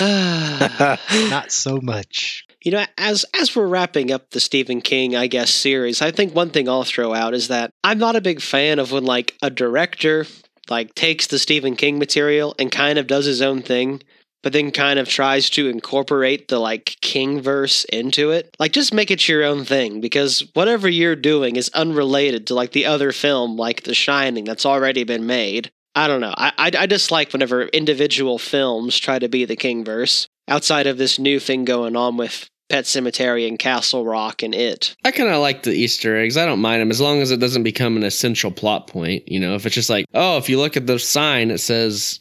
[0.00, 2.44] not so much.
[2.64, 6.34] You know, as as we're wrapping up the Stephen King, I guess, series, I think
[6.34, 9.36] one thing I'll throw out is that I'm not a big fan of when like
[9.42, 10.26] a director
[10.70, 14.02] like takes the Stephen King material and kind of does his own thing.
[14.42, 18.56] but then kind of tries to incorporate the like king verse into it.
[18.58, 22.72] Like just make it your own thing because whatever you're doing is unrelated to like
[22.72, 25.70] the other film like The Shining that's already been made.
[25.94, 26.34] I don't know.
[26.36, 30.96] I I, I dislike whenever individual films try to be the king verse outside of
[30.96, 34.94] this new thing going on with Pet Sematary and Castle Rock and it.
[35.04, 36.36] I kind of like the Easter eggs.
[36.36, 39.28] I don't mind them as long as it doesn't become an essential plot point.
[39.28, 42.20] You know, if it's just like, oh, if you look at the sign, it says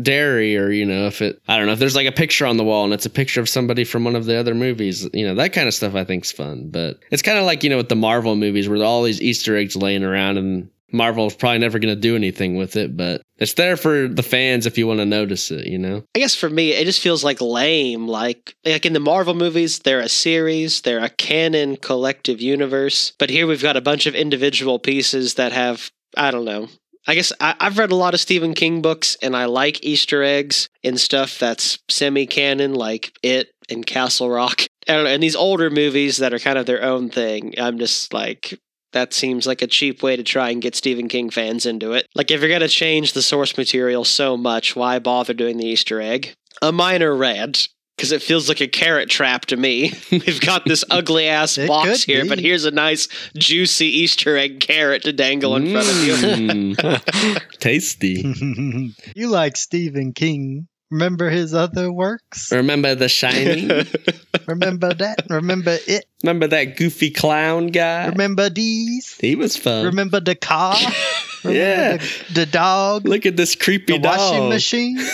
[0.00, 2.58] Derry, or, you know, if it, I don't know, if there's like a picture on
[2.58, 5.26] the wall and it's a picture of somebody from one of the other movies, you
[5.26, 6.68] know, that kind of stuff I think's fun.
[6.70, 9.56] But it's kind of like, you know, with the Marvel movies where all these Easter
[9.56, 13.54] eggs laying around and Marvel's probably never going to do anything with it, but it's
[13.54, 16.04] there for the fans if you want to notice it, you know?
[16.14, 18.06] I guess for me, it just feels like lame.
[18.06, 23.12] Like, like in the Marvel movies, they're a series, they're a canon collective universe.
[23.18, 26.68] But here we've got a bunch of individual pieces that have, I don't know.
[27.06, 30.22] I guess I, I've read a lot of Stephen King books and I like Easter
[30.22, 34.62] eggs in stuff that's semi canon, like It and Castle Rock.
[34.88, 37.78] I don't know, and these older movies that are kind of their own thing, I'm
[37.78, 38.58] just like,
[38.96, 42.06] that seems like a cheap way to try and get Stephen King fans into it.
[42.14, 45.66] Like, if you're going to change the source material so much, why bother doing the
[45.66, 46.34] Easter egg?
[46.62, 49.92] A minor rant, because it feels like a carrot trap to me.
[50.10, 52.30] We've got this ugly ass box here, be.
[52.30, 53.06] but here's a nice,
[53.36, 56.14] juicy Easter egg carrot to dangle in front of you.
[56.14, 57.48] Mm.
[57.58, 58.94] Tasty.
[59.14, 60.68] you like Stephen King.
[60.90, 62.52] Remember his other works?
[62.52, 63.68] Remember The Shining?
[64.46, 65.26] Remember that?
[65.28, 66.04] Remember it?
[66.22, 68.06] Remember that goofy clown guy?
[68.06, 69.16] Remember these?
[69.20, 69.86] He was fun.
[69.86, 70.76] Remember the car?
[71.46, 71.96] Oh, Remember Yeah.
[72.28, 73.06] the, the dog?
[73.08, 74.98] Look at this creepy the washing machine?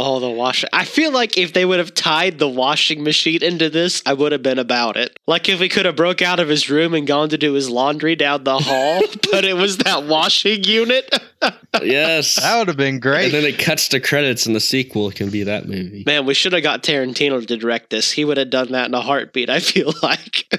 [0.00, 0.70] Oh, the washing.
[0.72, 4.30] I feel like if they would have tied the washing machine into this, I would
[4.30, 5.18] have been about it.
[5.26, 7.68] Like if we could have broke out of his room and gone to do his
[7.68, 9.00] laundry down the hall,
[9.32, 11.12] but it was that washing unit.
[11.82, 12.34] Yes.
[12.40, 13.26] That would have been great.
[13.26, 16.02] and then it cuts to credits, and the sequel can be that movie.
[16.04, 18.10] Man, we should have got Tarantino to direct this.
[18.10, 20.52] He would have done that in a heartbeat, I feel like.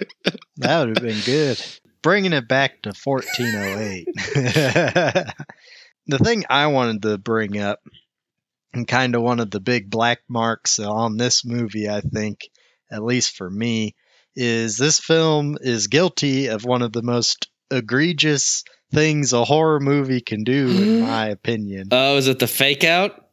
[0.58, 1.62] That would have been good.
[2.02, 4.08] Bringing it back to 1408.
[6.08, 7.80] the thing I wanted to bring up,
[8.74, 12.50] and kind of one of the big black marks on this movie, I think,
[12.92, 13.96] at least for me,
[14.36, 20.22] is this film is guilty of one of the most egregious things a horror movie
[20.22, 21.02] can do, in mm-hmm.
[21.02, 21.90] my opinion.
[21.92, 23.26] Oh, is it the fake out?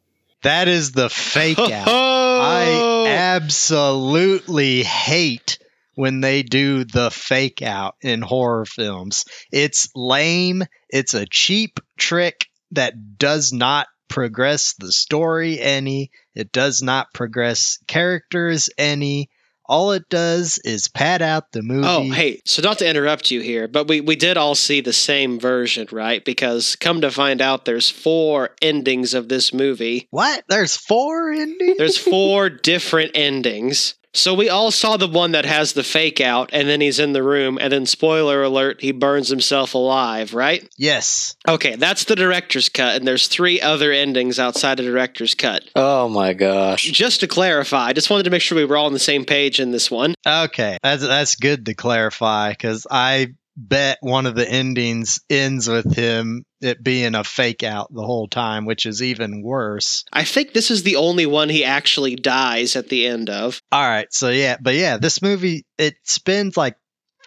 [0.43, 1.89] That is the fake out.
[1.89, 5.59] I absolutely hate
[5.97, 9.25] when they do the fake out in horror films.
[9.51, 10.63] It's lame.
[10.89, 16.11] It's a cheap trick that does not progress the story any.
[16.35, 19.31] It does not progress characters any.
[19.69, 21.89] All it does is pad out the movie.
[21.89, 24.93] Oh, hey, so not to interrupt you here, but we, we did all see the
[24.93, 26.25] same version, right?
[26.25, 30.07] Because come to find out, there's four endings of this movie.
[30.11, 30.45] What?
[30.49, 31.79] There's four endings?
[31.79, 33.97] There's four different endings.
[34.17, 37.13] So we all saw the one that has the fake out, and then he's in
[37.13, 40.67] the room, and then spoiler alert, he burns himself alive, right?
[40.77, 41.37] yes.
[41.47, 45.65] Okay, that's the director's cut, and there's three other endings outside the director's cut.
[45.77, 46.83] Oh my gosh.
[46.83, 49.25] Just to clarify, I just wanted to make sure we were all on the same
[49.25, 50.15] page in this one.
[50.27, 55.95] Okay, that's that's good to clarify because I bet one of the endings ends with
[55.95, 60.05] him it being a fake out the whole time, which is even worse.
[60.12, 63.62] I think this is the only one he actually dies at the end of.
[63.73, 66.77] All right, so yeah, but yeah, this movie it spends like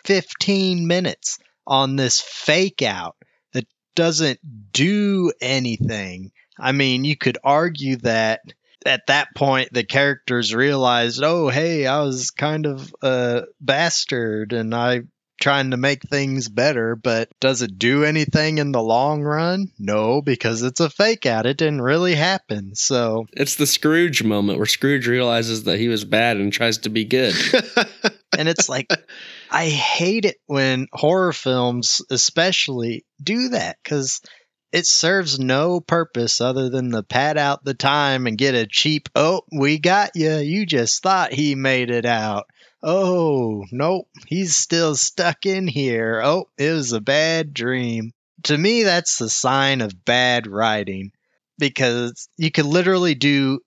[0.05, 3.15] 15 minutes on this fake out
[3.53, 4.39] that doesn't
[4.71, 6.31] do anything.
[6.59, 8.41] I mean, you could argue that
[8.85, 14.73] at that point the characters realized, "Oh, hey, I was kind of a bastard and
[14.73, 15.01] I
[15.39, 19.71] trying to make things better, but does it do anything in the long run?
[19.80, 21.45] No, because it's a fake out.
[21.45, 22.75] It didn't really happen.
[22.75, 26.89] So, It's the Scrooge moment where Scrooge realizes that he was bad and tries to
[26.89, 27.36] be good.
[28.38, 28.88] and it's like
[29.52, 34.21] I hate it when horror films especially do that cuz
[34.71, 39.10] it serves no purpose other than to pad out the time and get a cheap
[39.15, 42.45] oh we got you you just thought he made it out
[42.81, 48.11] oh nope he's still stuck in here oh it was a bad dream
[48.43, 51.11] to me that's the sign of bad writing
[51.57, 53.59] because you could literally do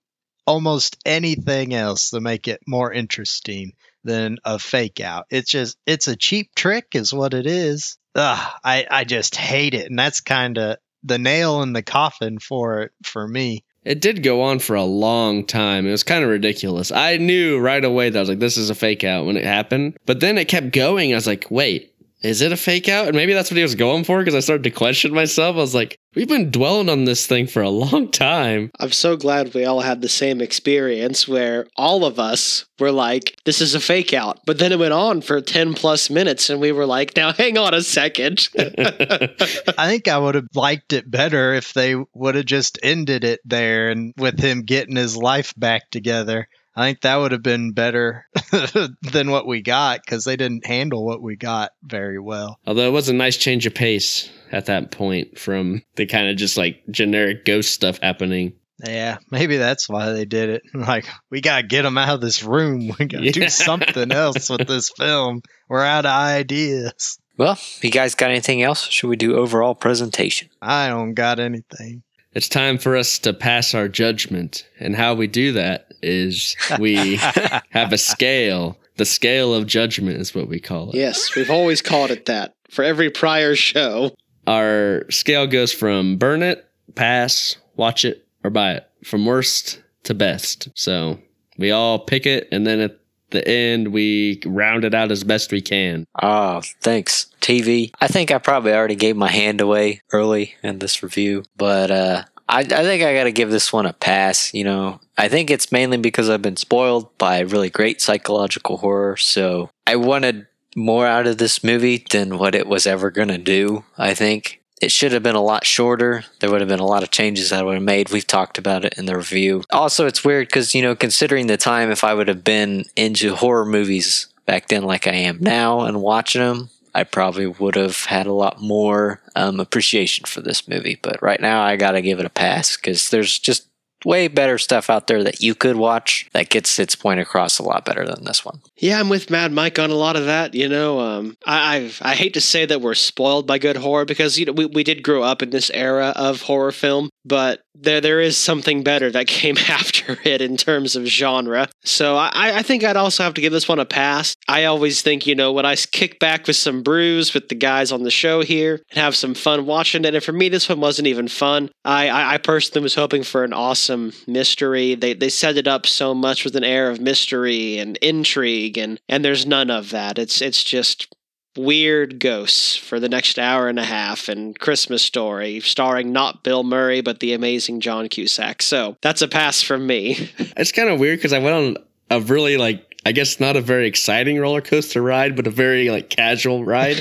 [0.45, 3.73] almost anything else to make it more interesting
[4.03, 5.25] than a fake out.
[5.29, 7.97] It's just it's a cheap trick is what it is.
[8.15, 12.39] Ugh, I I just hate it, and that's kind of the nail in the coffin
[12.39, 13.63] for it for me.
[13.85, 15.85] It did go on for a long time.
[15.85, 16.91] It was kind of ridiculous.
[16.91, 19.43] I knew right away that I was like, this is a fake out when it
[19.45, 19.97] happened.
[20.05, 21.11] But then it kept going.
[21.11, 21.92] I was like, wait,
[22.23, 23.07] is it a fake out?
[23.07, 25.55] And maybe that's what he was going for because I started to question myself.
[25.55, 28.71] I was like, we've been dwelling on this thing for a long time.
[28.79, 33.35] I'm so glad we all had the same experience where all of us were like,
[33.43, 34.39] this is a fake out.
[34.45, 37.57] But then it went on for 10 plus minutes and we were like, now hang
[37.57, 38.47] on a second.
[38.57, 43.41] I think I would have liked it better if they would have just ended it
[43.43, 46.47] there and with him getting his life back together.
[46.75, 48.25] I think that would have been better
[49.11, 52.57] than what we got because they didn't handle what we got very well.
[52.65, 56.37] Although it was a nice change of pace at that point from the kind of
[56.37, 58.53] just like generic ghost stuff happening.
[58.83, 60.63] Yeah, maybe that's why they did it.
[60.73, 62.91] Like, we got to get them out of this room.
[62.99, 63.31] We got to Yeah.
[63.31, 65.41] do something else with this film.
[65.69, 67.17] We're out of ideas.
[67.37, 68.83] Well, you guys got anything else?
[68.89, 70.49] Should we do overall presentation?
[70.61, 72.03] I don't got anything.
[72.35, 74.67] It's time for us to pass our judgment.
[74.79, 77.15] And how we do that is we
[77.69, 78.77] have a scale.
[78.97, 80.95] The scale of judgment is what we call it.
[80.95, 84.11] yes, we've always called it that for every prior show.
[84.47, 88.89] Our scale goes from burn it, pass, watch it, or buy it.
[89.03, 90.67] From worst to best.
[90.75, 91.19] So
[91.57, 92.99] we all pick it and then at
[93.33, 96.05] the end we round it out as best we can.
[96.21, 97.27] Oh, thanks.
[97.41, 97.91] TV.
[97.99, 102.23] I think I probably already gave my hand away early in this review, but uh,
[102.47, 104.53] I, I think I got to give this one a pass.
[104.53, 109.17] You know, I think it's mainly because I've been spoiled by really great psychological horror,
[109.17, 113.37] so I wanted more out of this movie than what it was ever going to
[113.37, 114.61] do, I think.
[114.83, 116.25] It should have been a lot shorter.
[116.41, 118.11] There would have been a lot of changes that I would have made.
[118.11, 119.63] We've talked about it in the review.
[119.71, 123.33] Also, it's weird because, you know, considering the time, if I would have been into
[123.33, 128.03] horror movies back then like I am now and watching them, I probably would have
[128.03, 130.99] had a lot more um, appreciation for this movie.
[131.01, 133.65] But right now, I got to give it a pass because there's just
[134.05, 137.63] way better stuff out there that you could watch that gets its point across a
[137.63, 138.61] lot better than this one.
[138.77, 140.53] Yeah, I'm with Mad Mike on a lot of that.
[140.53, 144.05] You know, um, I I've, I hate to say that we're spoiled by good horror
[144.05, 147.63] because you know we, we did grow up in this era of horror film, but
[147.75, 151.67] there there is something better that came after it in terms of genre.
[151.83, 154.35] So I, I think I'd also have to give this one a pass.
[154.47, 157.91] I always think you know when I kick back with some brews with the guys
[157.91, 160.15] on the show here and have some fun watching it.
[160.15, 161.69] And for me, this one wasn't even fun.
[161.83, 164.95] I I, I personally was hoping for an awesome mystery.
[164.95, 168.99] They they set it up so much with an air of mystery and intrigue, and
[169.09, 170.17] and there's none of that.
[170.17, 171.13] It's it's just
[171.55, 176.63] weird ghosts for the next hour and a half and Christmas story starring not Bill
[176.63, 178.61] Murray but the amazing John Cusack.
[178.61, 180.29] So that's a pass from me.
[180.55, 183.61] It's kind of weird because I went on a really like I guess not a
[183.61, 186.97] very exciting roller coaster ride, but a very like casual ride.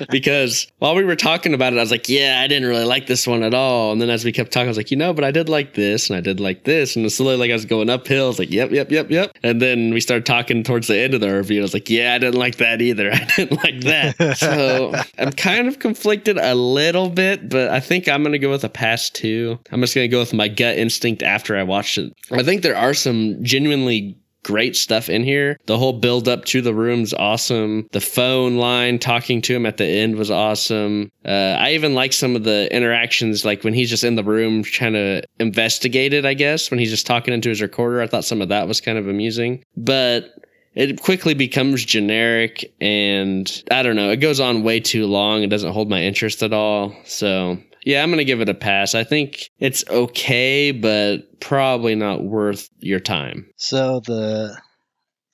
[0.10, 3.06] because while we were talking about it, I was like, "Yeah, I didn't really like
[3.06, 5.12] this one at all." And then as we kept talking, I was like, "You know,
[5.12, 7.54] but I did like this, and I did like this." And it's slowly, like I
[7.54, 10.62] was going uphill, I was like, "Yep, yep, yep, yep." And then we started talking
[10.62, 11.60] towards the end of the review.
[11.60, 13.10] I was like, "Yeah, I didn't like that either.
[13.12, 18.08] I didn't like that." so I'm kind of conflicted a little bit, but I think
[18.08, 19.58] I'm gonna go with a pass two.
[19.70, 22.14] I'm just gonna go with my gut instinct after I watched it.
[22.32, 25.58] I think there are some genuinely great stuff in here.
[25.66, 27.88] The whole build up to the room's awesome.
[27.90, 31.10] The phone line talking to him at the end was awesome.
[31.24, 34.62] Uh, I even like some of the interactions, like when he's just in the room
[34.62, 38.00] trying to investigate it, I guess, when he's just talking into his recorder.
[38.00, 39.64] I thought some of that was kind of amusing.
[39.76, 40.30] But
[40.74, 45.42] it quickly becomes generic and I don't know, it goes on way too long.
[45.42, 46.94] It doesn't hold my interest at all.
[47.04, 48.94] So yeah, I'm going to give it a pass.
[48.94, 53.50] I think it's okay, but probably not worth your time.
[53.56, 54.58] So the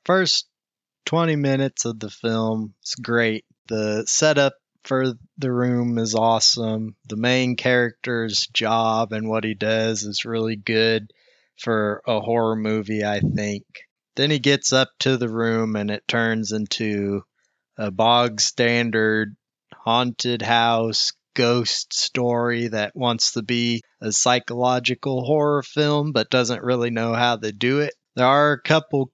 [0.04, 0.48] first
[1.06, 3.44] 20 minutes of the film is great.
[3.68, 6.96] The setup for the room is awesome.
[7.08, 11.12] The main character's job and what he does is really good
[11.56, 13.64] for a horror movie, I think.
[14.16, 17.22] Then he gets up to the room and it turns into
[17.78, 19.36] a bog standard
[19.72, 26.90] haunted house ghost story that wants to be a psychological horror film but doesn't really
[26.90, 27.94] know how to do it.
[28.16, 29.12] There are a couple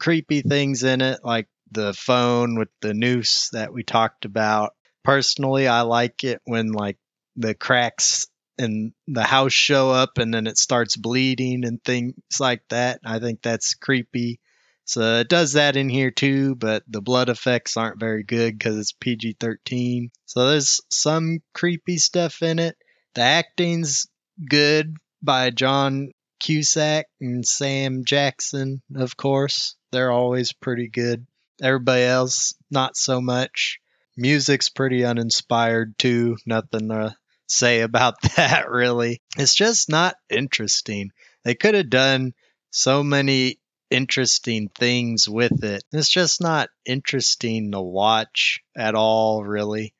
[0.00, 4.72] creepy things in it, like the phone with the noose that we talked about.
[5.04, 6.98] Personally, I like it when like
[7.36, 8.26] the cracks
[8.58, 13.00] in the house show up and then it starts bleeding and things like that.
[13.04, 14.40] I think that's creepy.
[14.86, 18.78] So it does that in here too, but the blood effects aren't very good because
[18.78, 20.10] it's PG 13.
[20.26, 22.76] So there's some creepy stuff in it.
[23.14, 24.06] The acting's
[24.48, 29.74] good by John Cusack and Sam Jackson, of course.
[29.90, 31.26] They're always pretty good.
[31.60, 33.80] Everybody else, not so much.
[34.16, 36.36] Music's pretty uninspired too.
[36.46, 37.16] Nothing to
[37.48, 39.20] say about that, really.
[39.36, 41.10] It's just not interesting.
[41.44, 42.34] They could have done
[42.70, 43.58] so many
[43.90, 45.84] interesting things with it.
[45.92, 49.94] It's just not interesting to watch at all, really,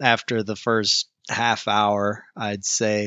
[0.00, 3.04] after the first half hour, I'd say.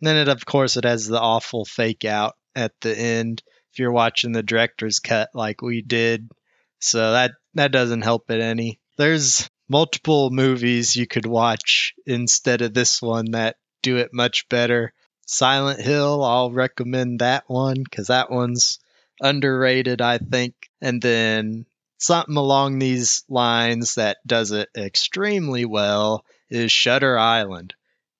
[0.00, 3.42] And then it, of course, it has the awful fake out at the end
[3.72, 6.28] if you're watching the director's cut like we did.
[6.78, 8.80] So that that doesn't help it any.
[8.96, 14.92] There's multiple movies you could watch instead of this one that do it much better.
[15.26, 18.80] Silent Hill, I'll recommend that one because that one's
[19.20, 20.54] underrated, I think.
[20.80, 21.66] And then
[21.98, 27.74] something along these lines that does it extremely well is Shutter Island.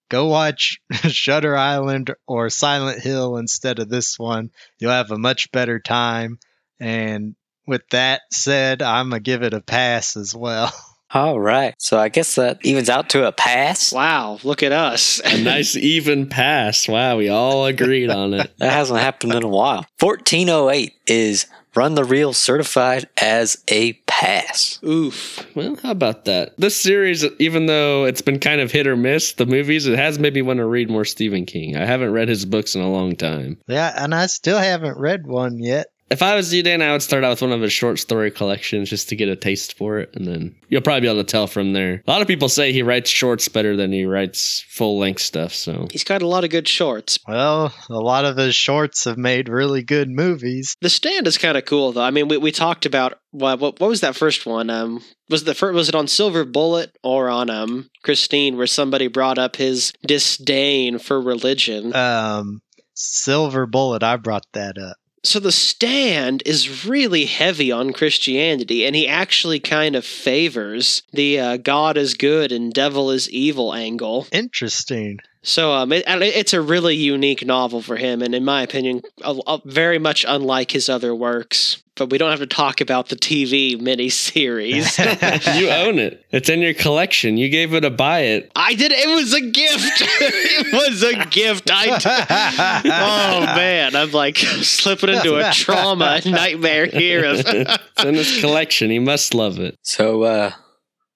[0.08, 4.50] Go watch Shutter Island or Silent Hill instead of this one.
[4.78, 6.38] You'll have a much better time.
[6.78, 7.36] And
[7.66, 10.72] with that said, I'm going to give it a pass as well.
[11.12, 11.74] All right.
[11.78, 13.92] So I guess that evens out to a pass.
[13.92, 15.20] Wow, look at us.
[15.24, 16.86] A nice even pass.
[16.86, 18.52] Wow, we all agreed on it.
[18.58, 19.86] That hasn't happened in a while.
[19.98, 24.80] 1408 is Run the Reel certified as a pass.
[24.84, 25.46] Oof.
[25.54, 26.56] Well, how about that?
[26.58, 30.18] This series, even though it's been kind of hit or miss, the movies, it has
[30.18, 31.76] made me want to read more Stephen King.
[31.76, 33.58] I haven't read his books in a long time.
[33.68, 35.86] Yeah, and I still haven't read one yet.
[36.10, 38.32] If I was you, Dan, I would start out with one of his short story
[38.32, 41.24] collections just to get a taste for it, and then you'll probably be able to
[41.24, 42.02] tell from there.
[42.04, 45.54] A lot of people say he writes shorts better than he writes full length stuff,
[45.54, 47.20] so He's got a lot of good shorts.
[47.28, 50.74] Well, a lot of his shorts have made really good movies.
[50.80, 52.02] The stand is kind of cool, though.
[52.02, 54.68] I mean, we, we talked about what, what what was that first one?
[54.68, 59.06] Um, was the first was it on Silver Bullet or on um Christine, where somebody
[59.06, 61.94] brought up his disdain for religion?
[61.94, 62.62] Um,
[62.94, 64.96] Silver Bullet, I brought that up.
[65.22, 71.38] So the stand is really heavy on Christianity, and he actually kind of favors the
[71.38, 74.26] uh, God is good and devil is evil angle.
[74.32, 75.18] Interesting.
[75.42, 79.38] So um, it, it's a really unique novel for him, and in my opinion, a,
[79.46, 81.82] a- very much unlike his other works.
[82.00, 84.96] But we don't have to talk about the TV miniseries.
[85.60, 86.24] you own it.
[86.30, 87.36] It's in your collection.
[87.36, 88.50] You gave it a buy it.
[88.56, 88.90] I did.
[88.90, 90.00] It was a gift.
[90.00, 91.70] it was a gift.
[91.70, 92.80] I.
[92.86, 97.26] oh man, I'm like slipping into a trauma nightmare here.
[97.26, 98.90] Of, It's in his collection.
[98.90, 99.76] He must love it.
[99.82, 100.52] So, uh,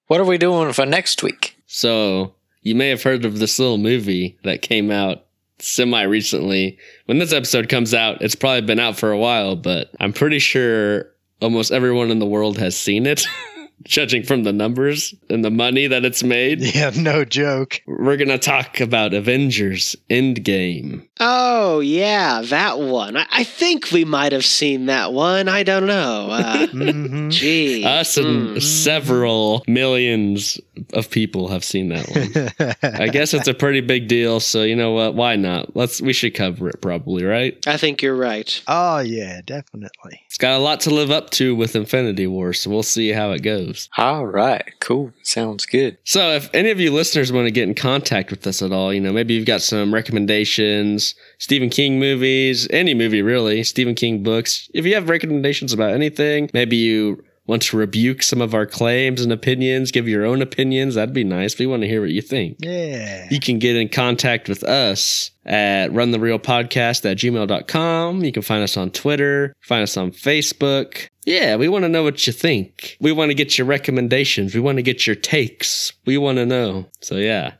[0.05, 1.57] what are we doing for next week?
[1.65, 5.24] So you may have heard of this little movie that came out
[5.59, 6.77] semi recently.
[7.05, 10.39] When this episode comes out, it's probably been out for a while, but I'm pretty
[10.39, 13.25] sure almost everyone in the world has seen it,
[13.83, 16.61] judging from the numbers and the money that it's made.
[16.75, 17.81] Yeah, no joke.
[17.85, 21.07] We're going to talk about Avengers Endgame.
[21.19, 23.15] oh yeah, that one.
[23.17, 25.47] I, I think we might have seen that one.
[25.47, 26.27] I don't know.
[26.31, 28.59] Uh, hmm gee, Us and Hmm.
[28.59, 30.59] several millions
[30.93, 32.95] of people have seen that one.
[33.01, 35.15] I guess it's a pretty big deal, so you know what?
[35.15, 35.75] Why not?
[35.75, 37.57] Let's we should cover it probably, right?
[37.67, 38.61] I think you're right.
[38.67, 40.21] oh yeah, definitely.
[40.27, 43.31] It's got a lot to live up to with Infinity War, so we'll see how
[43.31, 43.64] it goes.
[43.97, 44.73] All right.
[44.79, 45.11] Cool.
[45.23, 45.97] Sounds good.
[46.03, 48.93] So, if any of you listeners want to get in contact with us at all,
[48.93, 54.23] you know, maybe you've got some recommendations, Stephen King movies, any movie really, Stephen King
[54.23, 54.69] books.
[54.73, 59.21] If you have recommendations about anything, maybe you want to rebuke some of our claims
[59.21, 61.57] and opinions, give your own opinions, that'd be nice.
[61.57, 62.57] We want to hear what you think.
[62.59, 63.27] Yeah.
[63.29, 68.23] You can get in contact with us at runthereelpodcast at gmail.com.
[68.23, 71.07] You can find us on Twitter, find us on Facebook.
[71.25, 72.97] Yeah, we want to know what you think.
[72.99, 74.53] We want to get your recommendations.
[74.53, 75.93] We want to get your takes.
[76.05, 76.85] We want to know.
[77.01, 77.53] So yeah,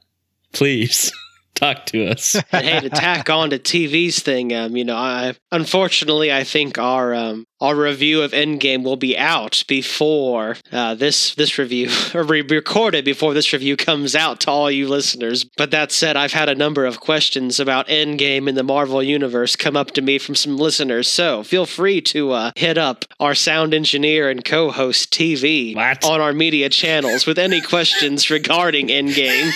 [0.53, 1.11] please
[1.55, 2.35] talk to us.
[2.35, 6.77] And hey, to tack on to TV's thing, um, you know, I unfortunately I think
[6.77, 12.23] our um our review of Endgame will be out before uh, this this review or
[12.23, 15.45] recorded before this review comes out to all you listeners.
[15.57, 19.55] But that said, I've had a number of questions about Endgame in the Marvel universe
[19.55, 21.07] come up to me from some listeners.
[21.07, 26.03] So feel free to uh, hit up our sound engineer and co-host TV What?
[26.03, 29.51] on our media channels with any questions regarding Endgame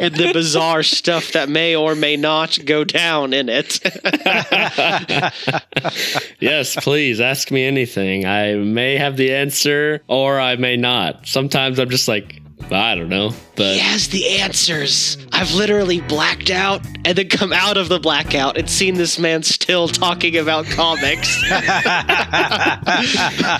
[0.00, 3.80] and the bizarre stuff that may or may not go down in it.
[6.40, 8.26] yes, please ask me anything.
[8.26, 11.26] I may have the answer or I may not.
[11.26, 13.32] Sometimes I'm just like, I don't know.
[13.56, 15.18] But he has the answers.
[15.32, 19.42] I've literally blacked out and then come out of the blackout and seen this man
[19.42, 21.40] still talking about comics.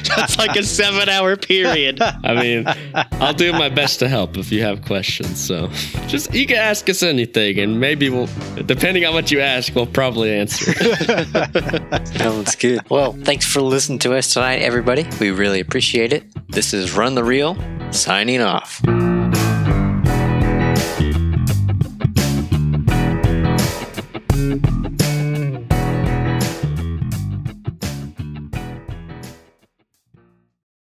[0.09, 2.01] That's like a seven hour period.
[2.01, 2.65] I mean,
[3.13, 5.39] I'll do my best to help if you have questions.
[5.39, 5.69] So
[6.07, 8.29] just you can ask us anything, and maybe we'll,
[8.67, 10.73] depending on what you ask, we'll probably answer.
[12.05, 12.81] Sounds good.
[12.91, 15.07] Well, thanks for listening to us tonight, everybody.
[15.21, 16.25] We really appreciate it.
[16.49, 17.57] This is Run the Reel,
[17.93, 18.81] signing off.